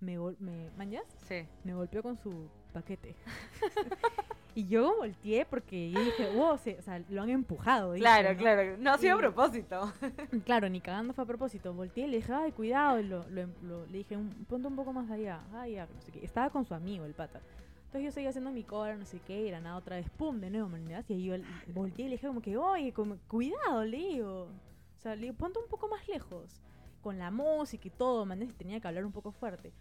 [0.00, 1.04] me, me, ¿mañas?
[1.28, 1.46] Sí.
[1.64, 3.14] Me golpeó con su paquete.
[4.54, 7.94] y yo volteé porque yo dije, wow, o sea, lo han empujado.
[7.94, 9.92] claro, claro, no ha sido a propósito.
[10.44, 11.72] claro, ni cagando fue a propósito.
[11.72, 14.18] Volteé y le dije, ay, cuidado, lo, le dije,
[14.48, 15.40] ponte un poco más allá.
[15.54, 16.24] Ay, ya, no sé qué.
[16.24, 17.40] Estaba con su amigo, el pata.
[17.86, 20.40] Entonces yo seguía haciendo mi cola, no sé qué, y era nada otra vez, pum,
[20.40, 21.36] de nuevo, ¿me Y yo
[21.72, 24.48] volteé y le dije como que, oye, como, cuidado, le digo.
[25.06, 26.60] O sea, le digo, ponte un poco más lejos.
[27.00, 29.72] Con la música y todo, man, tenía que hablar un poco fuerte.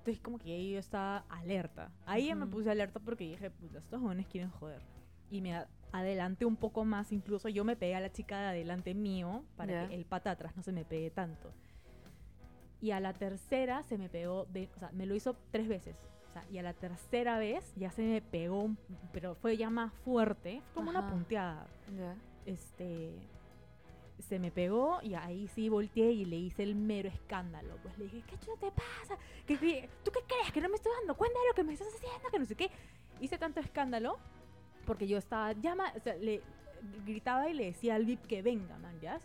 [0.00, 1.90] Entonces como que ahí yo estaba alerta.
[2.04, 4.82] Ahí ya me puse alerta porque dije, pues estos jóvenes quieren joder.
[5.30, 8.92] Y me adelanté un poco más, incluso yo me pegué a la chica de adelante
[8.92, 11.50] mío para que el pata atrás no se me pegue tanto.
[12.82, 15.96] Y a la tercera se me pegó, de, o sea, me lo hizo tres veces
[16.50, 18.70] y a la tercera vez ya se me pegó,
[19.12, 21.66] pero fue ya más fuerte, como una punteada.
[22.44, 23.14] Este,
[24.24, 27.76] se me pegó y ahí sí volteé y le hice el mero escándalo.
[27.82, 29.18] Pues le dije, ¿qué chulo te pasa?
[29.46, 30.52] ¿Qué, tú qué crees?
[30.52, 32.28] ¿Que no me estoy dando cuenta de lo que me estás haciendo?
[32.30, 32.70] Que no sé qué.
[33.20, 34.18] Hice tanto escándalo
[34.86, 36.42] porque yo estaba, llama, o sea, le,
[37.04, 39.20] gritaba y le decía al VIP que venga, man, ¿ya?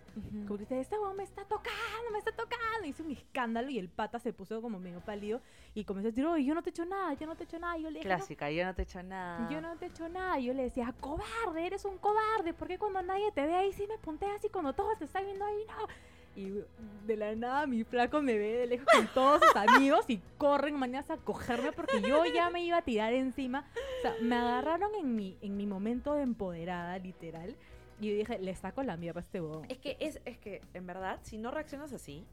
[0.48, 2.86] Como que dice, este weón me está tocando, me está tocando.
[2.86, 5.42] Hice un escándalo y el pata se puso como medio pálido
[5.74, 7.46] y comenzó a decir, oye, yo no te he hecho nada, yo no te he
[7.46, 7.78] hecho nada.
[7.78, 9.50] yo le Clásica, yo no te he hecho nada.
[9.50, 10.40] Yo no te he hecho nada.
[10.40, 12.54] yo le decía, cobarde, eres un cobarde.
[12.54, 15.26] ¿Por qué cuando nadie te ve ahí sí me punteas y cuando todos te están
[15.26, 15.88] viendo ahí no?
[16.36, 16.64] Y
[17.06, 20.76] de la nada mi flaco me ve de lejos con todos sus amigos y corren
[20.76, 23.68] mañana a cogerme porque yo ya me iba a tirar encima.
[24.00, 27.56] O sea, me agarraron en mi, en mi momento de empoderada, literal.
[28.00, 29.66] Y yo dije, le saco la mierda a este huevón.
[29.70, 32.26] Es que, es, es que, en verdad, si no reaccionas así,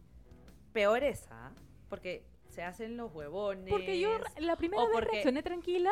[0.73, 1.51] peor es, ¿ah?
[1.89, 3.69] Porque se hacen los huevones.
[3.69, 5.91] Porque yo la primera vez reaccioné tranquila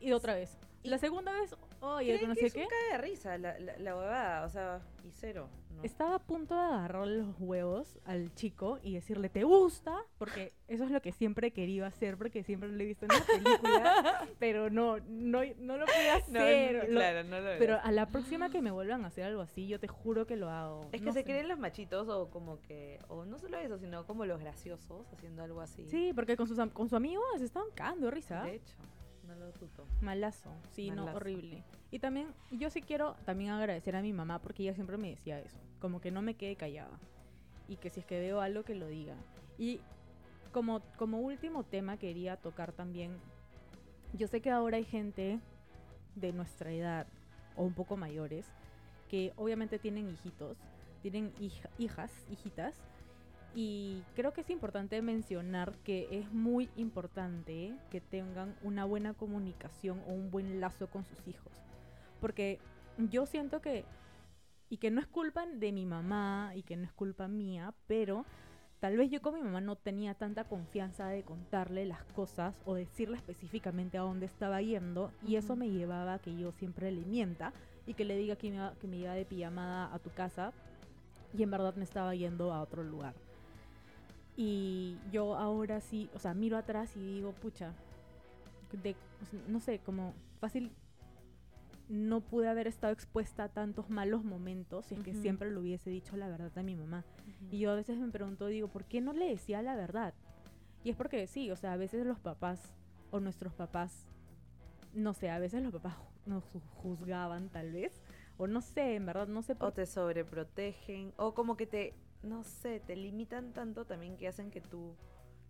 [0.00, 0.56] y otra vez.
[0.86, 2.66] La segunda vez, oye, no sé qué.
[2.66, 5.48] cae de risa la, la, la huevada, o sea, y cero.
[5.82, 9.96] Estaba a punto de agarrarle los huevos al chico y decirle, ¿te gusta?
[10.18, 13.10] Porque eso es lo que siempre he querido hacer, porque siempre lo he visto en
[13.10, 16.86] la película, pero no, no, no lo pude hacer.
[16.88, 19.78] claro, no lo Pero a la próxima que me vuelvan a hacer algo así, yo
[19.78, 20.88] te juro que lo hago.
[20.92, 24.24] Es que se creen los machitos o como que, o no solo eso, sino como
[24.24, 25.86] los graciosos haciendo algo así.
[25.88, 28.44] Sí, porque con, sus, con su amigo se estaban cagando risa.
[28.44, 28.76] De hecho.
[30.00, 31.64] Malazo, sí, no, horrible.
[31.90, 35.40] Y también, yo sí quiero también agradecer a mi mamá porque ella siempre me decía
[35.40, 36.98] eso, como que no me quede callada
[37.68, 39.16] y que si es que veo algo que lo diga.
[39.58, 39.80] Y
[40.52, 43.16] como, como último tema quería tocar también,
[44.12, 45.40] yo sé que ahora hay gente
[46.14, 47.06] de nuestra edad
[47.56, 48.46] o un poco mayores
[49.08, 50.58] que obviamente tienen hijitos,
[51.02, 51.32] tienen
[51.78, 52.74] hijas, hijitas,
[53.56, 60.02] y creo que es importante mencionar que es muy importante que tengan una buena comunicación
[60.06, 61.54] o un buen lazo con sus hijos.
[62.20, 62.58] Porque
[62.98, 63.86] yo siento que,
[64.68, 68.26] y que no es culpa de mi mamá y que no es culpa mía, pero
[68.78, 72.74] tal vez yo con mi mamá no tenía tanta confianza de contarle las cosas o
[72.74, 77.06] decirle específicamente a dónde estaba yendo y eso me llevaba a que yo siempre le
[77.06, 77.54] mienta
[77.86, 80.52] y que le diga que me, que me iba de pijamada a tu casa
[81.34, 83.14] y en verdad me estaba yendo a otro lugar.
[84.36, 87.72] Y yo ahora sí, o sea, miro atrás y digo, pucha,
[88.82, 88.94] de,
[89.48, 90.70] no sé, como fácil
[91.88, 95.88] no pude haber estado expuesta a tantos malos momentos si es que siempre le hubiese
[95.88, 97.04] dicho la verdad a mi mamá.
[97.50, 100.12] Y yo a veces me pregunto, digo, ¿por qué no le decía la verdad?
[100.84, 102.74] Y es porque sí, o sea, a veces los papás
[103.10, 104.06] o nuestros papás,
[104.94, 106.44] no sé, a veces los papás nos
[106.82, 108.02] juzgaban tal vez,
[108.36, 109.54] o no sé, en verdad, no sé.
[109.54, 109.68] Por...
[109.68, 114.50] O te sobreprotegen, o como que te no sé, te limitan tanto también que hacen
[114.50, 114.94] que tú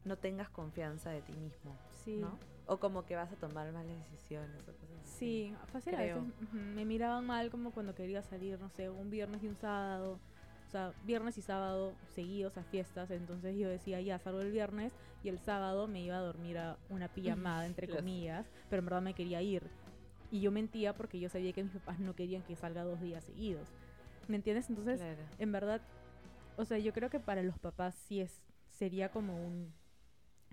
[0.04, 1.76] no tengas confianza de ti mismo.
[2.04, 2.16] Sí.
[2.16, 2.38] ¿no?
[2.66, 5.18] O como que vas a tomar malas decisiones o cosas así.
[5.18, 9.42] Sí, fácil a veces me miraban mal como cuando quería salir, no sé, un viernes
[9.42, 10.18] y un sábado.
[10.66, 13.10] O sea, viernes y sábado seguidos a fiestas.
[13.10, 14.92] Entonces yo decía, ya salgo el viernes
[15.22, 18.46] y el sábado me iba a dormir a una pijamada, entre comillas.
[18.68, 19.62] Pero en verdad me quería ir.
[20.32, 23.22] Y yo mentía porque yo sabía que mis papás no querían que salga dos días
[23.22, 23.68] seguidos.
[24.26, 24.68] ¿Me entiendes?
[24.68, 25.00] Entonces,
[25.38, 25.80] en verdad,
[26.56, 29.72] o sea, yo creo que para los papás sí es, sería como un,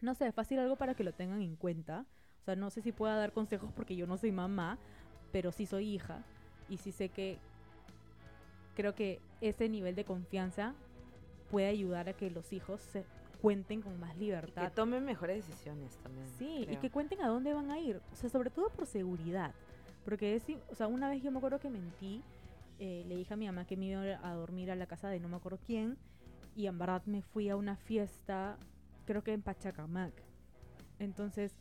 [0.02, 2.06] no sé, fácil algo para que lo tengan en cuenta.
[2.42, 4.78] O sea, no sé si pueda dar consejos porque yo no soy mamá,
[5.32, 6.24] pero sí soy hija.
[6.70, 7.38] Y sí sé que
[8.76, 10.74] creo que ese nivel de confianza
[11.50, 13.06] puede ayudar a que los hijos se
[13.42, 14.64] cuenten con más libertad.
[14.64, 16.26] que tomen mejores decisiones también.
[16.38, 18.02] Sí, y que cuenten a dónde van a ir.
[18.12, 19.54] O sea, sobre todo por seguridad.
[20.06, 22.22] Porque es, o sea, una vez yo me acuerdo que mentí
[22.80, 25.20] eh, le dije a mi mamá que me iba a dormir a la casa de
[25.20, 25.98] no me acuerdo quién
[26.56, 28.58] y en verdad me fui a una fiesta,
[29.06, 30.14] creo que en Pachacamac.
[31.00, 31.56] Entonces,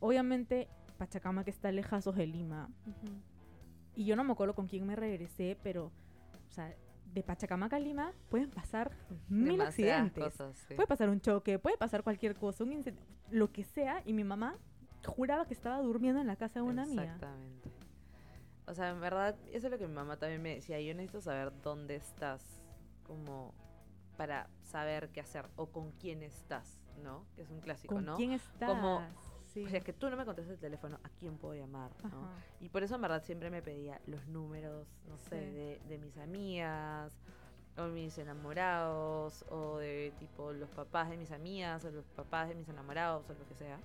[0.00, 2.68] obviamente Pachacamac está lejos de Lima.
[3.94, 6.74] Y yo no me acuerdo con quién me regresé, pero, o sea,
[7.12, 8.90] de Pachacamac a Lima pueden pasar
[9.28, 10.34] mil accidentes.
[10.74, 12.84] Puede pasar un choque, puede pasar cualquier cosa, un
[13.30, 14.02] lo que sea.
[14.04, 14.56] Y mi mamá
[15.06, 17.04] juraba que estaba durmiendo en la casa de una amiga.
[17.04, 17.70] Exactamente.
[18.66, 20.80] O sea, en verdad, eso es lo que mi mamá también me decía.
[20.80, 22.42] Yo necesito saber dónde estás,
[23.06, 23.54] como
[24.16, 27.26] para saber qué hacer o con quién estás, ¿no?
[27.34, 28.16] Que es un clásico, ¿Con ¿no?
[28.16, 28.68] quién estás?
[28.68, 29.02] Como,
[29.46, 29.64] Sí.
[29.64, 31.92] O sea, es que tú no me contestas el teléfono, ¿a quién puedo llamar?
[32.02, 32.28] ¿no?
[32.58, 36.16] Y por eso en verdad siempre me pedía los números, no sé, de, de mis
[36.18, 37.16] amigas,
[37.76, 42.56] o mis enamorados, o de tipo los papás de mis amigas, o los papás de
[42.56, 43.78] mis enamorados, o lo que sea.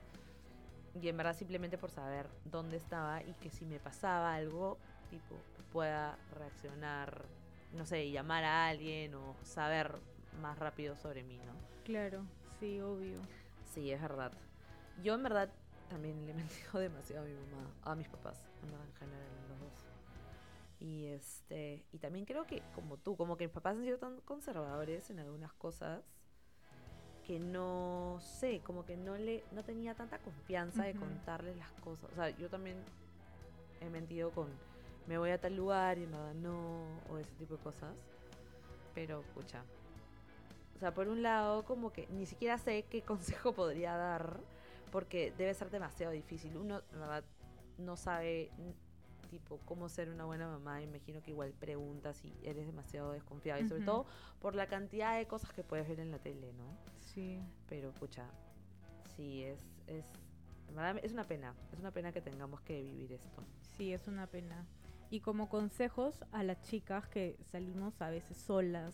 [1.02, 4.78] Y en verdad simplemente por saber dónde estaba y que si me pasaba algo,
[5.10, 5.36] tipo,
[5.72, 7.26] pueda reaccionar,
[7.74, 9.96] no sé, llamar a alguien o saber
[10.42, 11.54] más rápido sobre mí, ¿no?
[11.86, 12.26] Claro,
[12.60, 13.20] sí, obvio.
[13.64, 14.32] Sí, es verdad.
[15.02, 15.50] Yo en verdad
[15.90, 19.86] también le mentido demasiado a mi mamá, a mis papás, en general, los dos.
[20.80, 24.20] Y este, y también creo que como tú, como que mis papás han sido tan
[24.22, 26.02] conservadores en algunas cosas
[27.30, 31.02] que no sé, como que no le no tenía tanta confianza de Ujú.
[31.02, 32.10] contarles las cosas.
[32.12, 32.78] O sea, yo también
[33.82, 34.48] he mentido con
[35.06, 37.94] me voy a tal lugar y verdad no o ese tipo de cosas.
[38.96, 39.64] Pero pucha.
[40.76, 44.40] O sea, por un lado, como que ni siquiera sé qué consejo podría dar
[44.92, 46.58] porque debe ser demasiado difícil.
[46.58, 47.24] Uno, la verdad,
[47.78, 48.50] no sabe
[49.30, 50.82] tipo cómo ser una buena mamá.
[50.82, 54.06] Imagino que igual preguntas y eres demasiado desconfiada y sobre todo
[54.40, 56.78] por la cantidad de cosas que puedes ver en la tele, ¿no?
[57.00, 57.40] Sí.
[57.68, 58.26] Pero pucha,
[59.16, 60.06] sí es es
[61.02, 63.44] es una pena, es una pena que tengamos que vivir esto.
[63.78, 64.68] Sí, es una pena.
[65.10, 68.94] Y como consejos a las chicas que salimos a veces solas,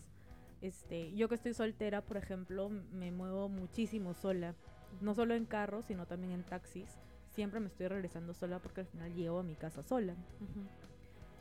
[0.61, 4.55] este, yo que estoy soltera, por ejemplo, me muevo muchísimo sola,
[5.01, 6.97] no solo en carro, sino también en taxis.
[7.35, 10.15] Siempre me estoy regresando sola porque al final llego a mi casa sola.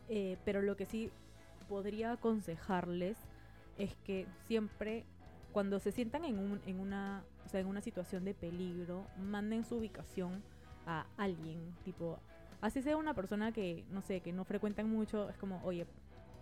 [0.09, 1.11] Eh, pero lo que sí
[1.68, 3.16] podría aconsejarles
[3.78, 5.05] es que siempre
[5.53, 9.64] cuando se sientan en, un, en, una, o sea, en una situación de peligro, manden
[9.64, 10.42] su ubicación
[10.84, 12.18] a alguien, tipo,
[12.61, 15.86] así sea una persona que, no sé, que no frecuentan mucho, es como, oye,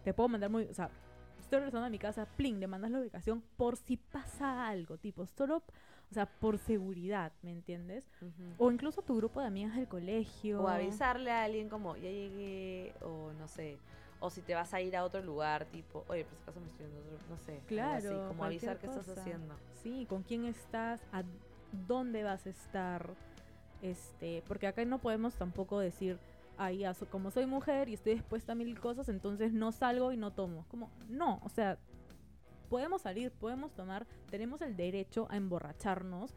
[0.03, 0.89] te puedo mandar muy, o sea,
[1.39, 5.27] estoy regresando a mi casa, pling, le mandas la ubicación por si pasa algo, tipo,
[5.27, 5.63] solo,
[6.13, 8.07] o sea, por seguridad, ¿me entiendes?
[8.59, 10.61] O incluso tu grupo de amigas del colegio.
[10.61, 13.79] O avisarle a alguien como, ya llegué, o no sé,
[14.21, 16.67] o si te vas a ir a otro lugar, tipo, oye, por si acaso me
[16.67, 17.61] estoy a otro, no sé.
[17.67, 19.55] Claro, así, como avisar qué estás haciendo.
[19.83, 21.23] Sí, con quién estás, a
[21.89, 23.15] dónde vas a estar.
[23.81, 26.19] Este, porque acá no podemos tampoco decir,
[26.95, 30.31] so- como soy mujer y estoy expuesta a mil cosas, entonces no salgo y no
[30.31, 30.67] tomo.
[30.69, 31.79] Como, no, o sea,
[32.73, 36.35] podemos salir, podemos tomar, tenemos el derecho a emborracharnos,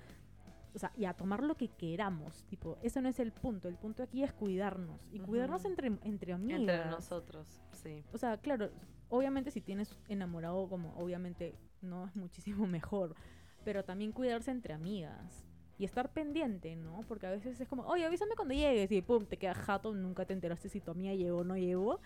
[0.73, 2.43] o sea, y a tomar lo que queramos.
[2.49, 3.69] Tipo, eso no es el punto.
[3.69, 4.99] El punto aquí es cuidarnos.
[5.13, 5.69] Y cuidarnos Ujú.
[5.69, 6.59] entre, entre amigas.
[6.59, 8.03] Entre nosotros, sí.
[8.11, 8.69] O sea, claro,
[9.07, 13.15] obviamente si tienes enamorado, como obviamente no es muchísimo mejor,
[13.63, 15.45] pero también cuidarse entre amigas
[15.77, 16.99] y estar pendiente, ¿no?
[17.07, 20.25] Porque a veces es como, oye, avísame cuando llegues y pum, te quedas jato, nunca
[20.25, 22.01] te enteraste si tu amiga llegó o no llegó.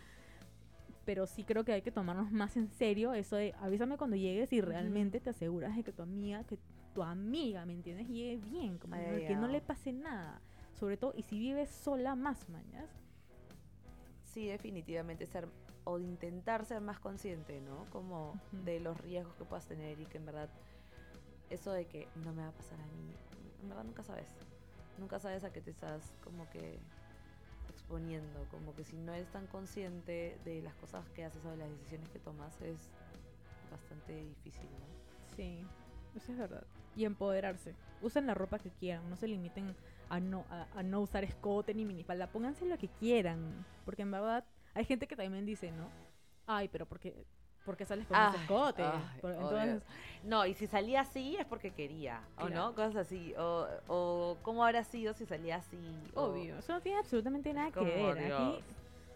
[1.10, 4.54] Pero sí creo que hay que tomarnos más en serio eso de avísame cuando llegues
[4.54, 6.60] y realmente te aseguras de que tu amiga, que
[6.94, 8.08] tu amiga, ¿me entiendes?
[8.08, 10.40] Llegue bien, como no- que no le pase nada.
[10.80, 12.92] Sobre todo, y si vives sola, más mañas.
[14.24, 15.48] Sí, definitivamente ser
[15.84, 17.86] o intentar ser más consciente, ¿no?
[17.92, 20.52] Como de los riesgos que puedas tener y que en verdad
[21.50, 23.16] eso de que no me va a pasar a mí,
[23.64, 24.28] en verdad nunca sabes.
[25.00, 26.78] Nunca sabes a qué te estás como que
[27.90, 31.58] exponiendo, como que si no eres tan consciente de las cosas que haces o de
[31.58, 32.92] las decisiones que tomas es
[33.72, 35.36] bastante difícil, ¿no?
[35.36, 35.66] Sí,
[36.16, 36.64] eso es verdad.
[36.96, 37.74] Y empoderarse.
[38.04, 39.76] Usen la ropa que quieran, no se limiten
[40.08, 42.32] a no, a, a no usar escote ni minifalda.
[42.32, 43.66] Pónganse lo que quieran.
[43.86, 45.90] Porque en verdad hay gente que también dice, ¿no?
[46.46, 47.26] Ay, pero porque
[47.66, 48.84] porque sales con ese Ay, escote?
[48.84, 49.42] ay, Por- obvio.
[49.62, 49.84] entonces,
[50.24, 52.56] No, y si salía así es porque quería, ¿o Claro.
[52.56, 52.76] no?
[52.76, 53.34] Cosas así.
[53.38, 55.78] O, o cómo habrá sido si salía así.
[56.16, 58.34] o- obvio, eso no tiene absolutamente nada que ver.
[58.34, 58.64] Aquí,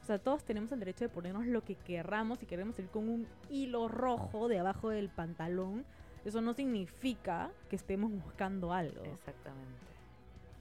[0.01, 3.09] o sea, todos tenemos el derecho de ponernos lo que querramos y queremos ir con
[3.09, 5.85] un hilo rojo debajo del pantalón.
[6.25, 9.03] Eso no significa que estemos buscando algo.
[9.03, 9.83] Exactamente.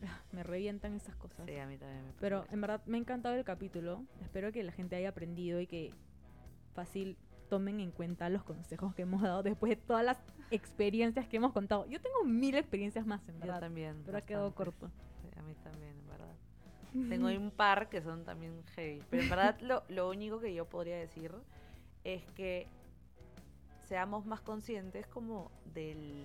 [0.32, 1.46] Me revientan esas cosas.
[1.46, 4.02] Sí, a mí también me Pero en verdad me ha encantado el capítulo.
[4.22, 5.92] Espero que la gente haya aprendido y que
[6.74, 7.16] fácil
[7.52, 10.16] tomen en cuenta los consejos que hemos dado después de todas las
[10.50, 11.84] experiencias que hemos contado.
[11.84, 13.60] Yo tengo mil experiencias más, en Yo verdad.
[13.60, 14.02] también.
[14.06, 14.90] Pero ha quedado corto.
[15.20, 16.34] Sí, a mí también, en verdad.
[17.10, 19.02] Tengo un par que son también heavy.
[19.10, 21.30] Pero en verdad lo, lo único que yo podría decir
[22.04, 22.66] es que
[23.86, 26.24] seamos más conscientes como del,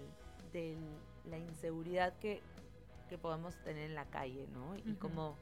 [0.53, 0.77] del
[1.25, 2.41] la inseguridad que,
[3.09, 4.77] que podemos tener en la calle, ¿no?
[4.77, 4.99] Y Ujú.
[4.99, 5.35] como,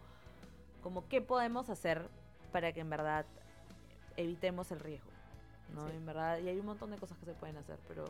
[0.82, 2.10] como qué podemos hacer
[2.52, 3.28] para que en verdad
[4.18, 5.12] evitemos el riesgo,
[5.74, 5.88] ¿no?
[5.90, 5.96] Sí.
[5.96, 8.06] En verdad, y hay un montón de cosas que se pueden hacer, pero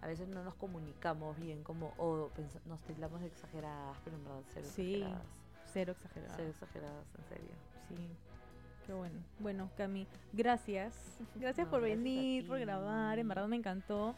[0.00, 2.30] a veces no nos comunicamos bien como, o
[2.66, 4.94] nos tildamos de exageradas, pero en verdad ser Sí.
[4.94, 5.26] exageradas.
[5.72, 6.36] Cero exageradas.
[6.36, 7.50] Cero exageradas, en serio.
[7.88, 8.08] Sí.
[8.86, 9.20] Qué bueno.
[9.38, 10.96] Bueno, Cami, gracias.
[11.36, 13.18] Gracias No, por gracias venir, por grabar.
[13.18, 14.14] En verdad me encantó.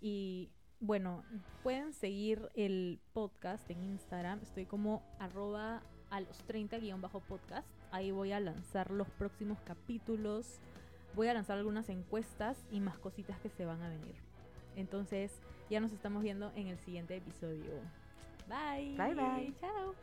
[0.00, 0.50] Y
[0.80, 1.22] bueno,
[1.62, 4.40] pueden seguir el podcast en Instagram.
[4.42, 7.68] Estoy como arroba a los 30 guion bajo podcast.
[7.92, 10.60] Ahí voy a lanzar los próximos capítulos.
[11.16, 14.14] Voy a lanzar algunas encuestas y más cositas que se van a venir.
[14.76, 15.32] Entonces,
[15.70, 17.80] ya nos estamos viendo en el siguiente episodio.
[18.46, 18.96] Bye.
[18.98, 19.54] Bye, bye.
[19.58, 19.94] Chao.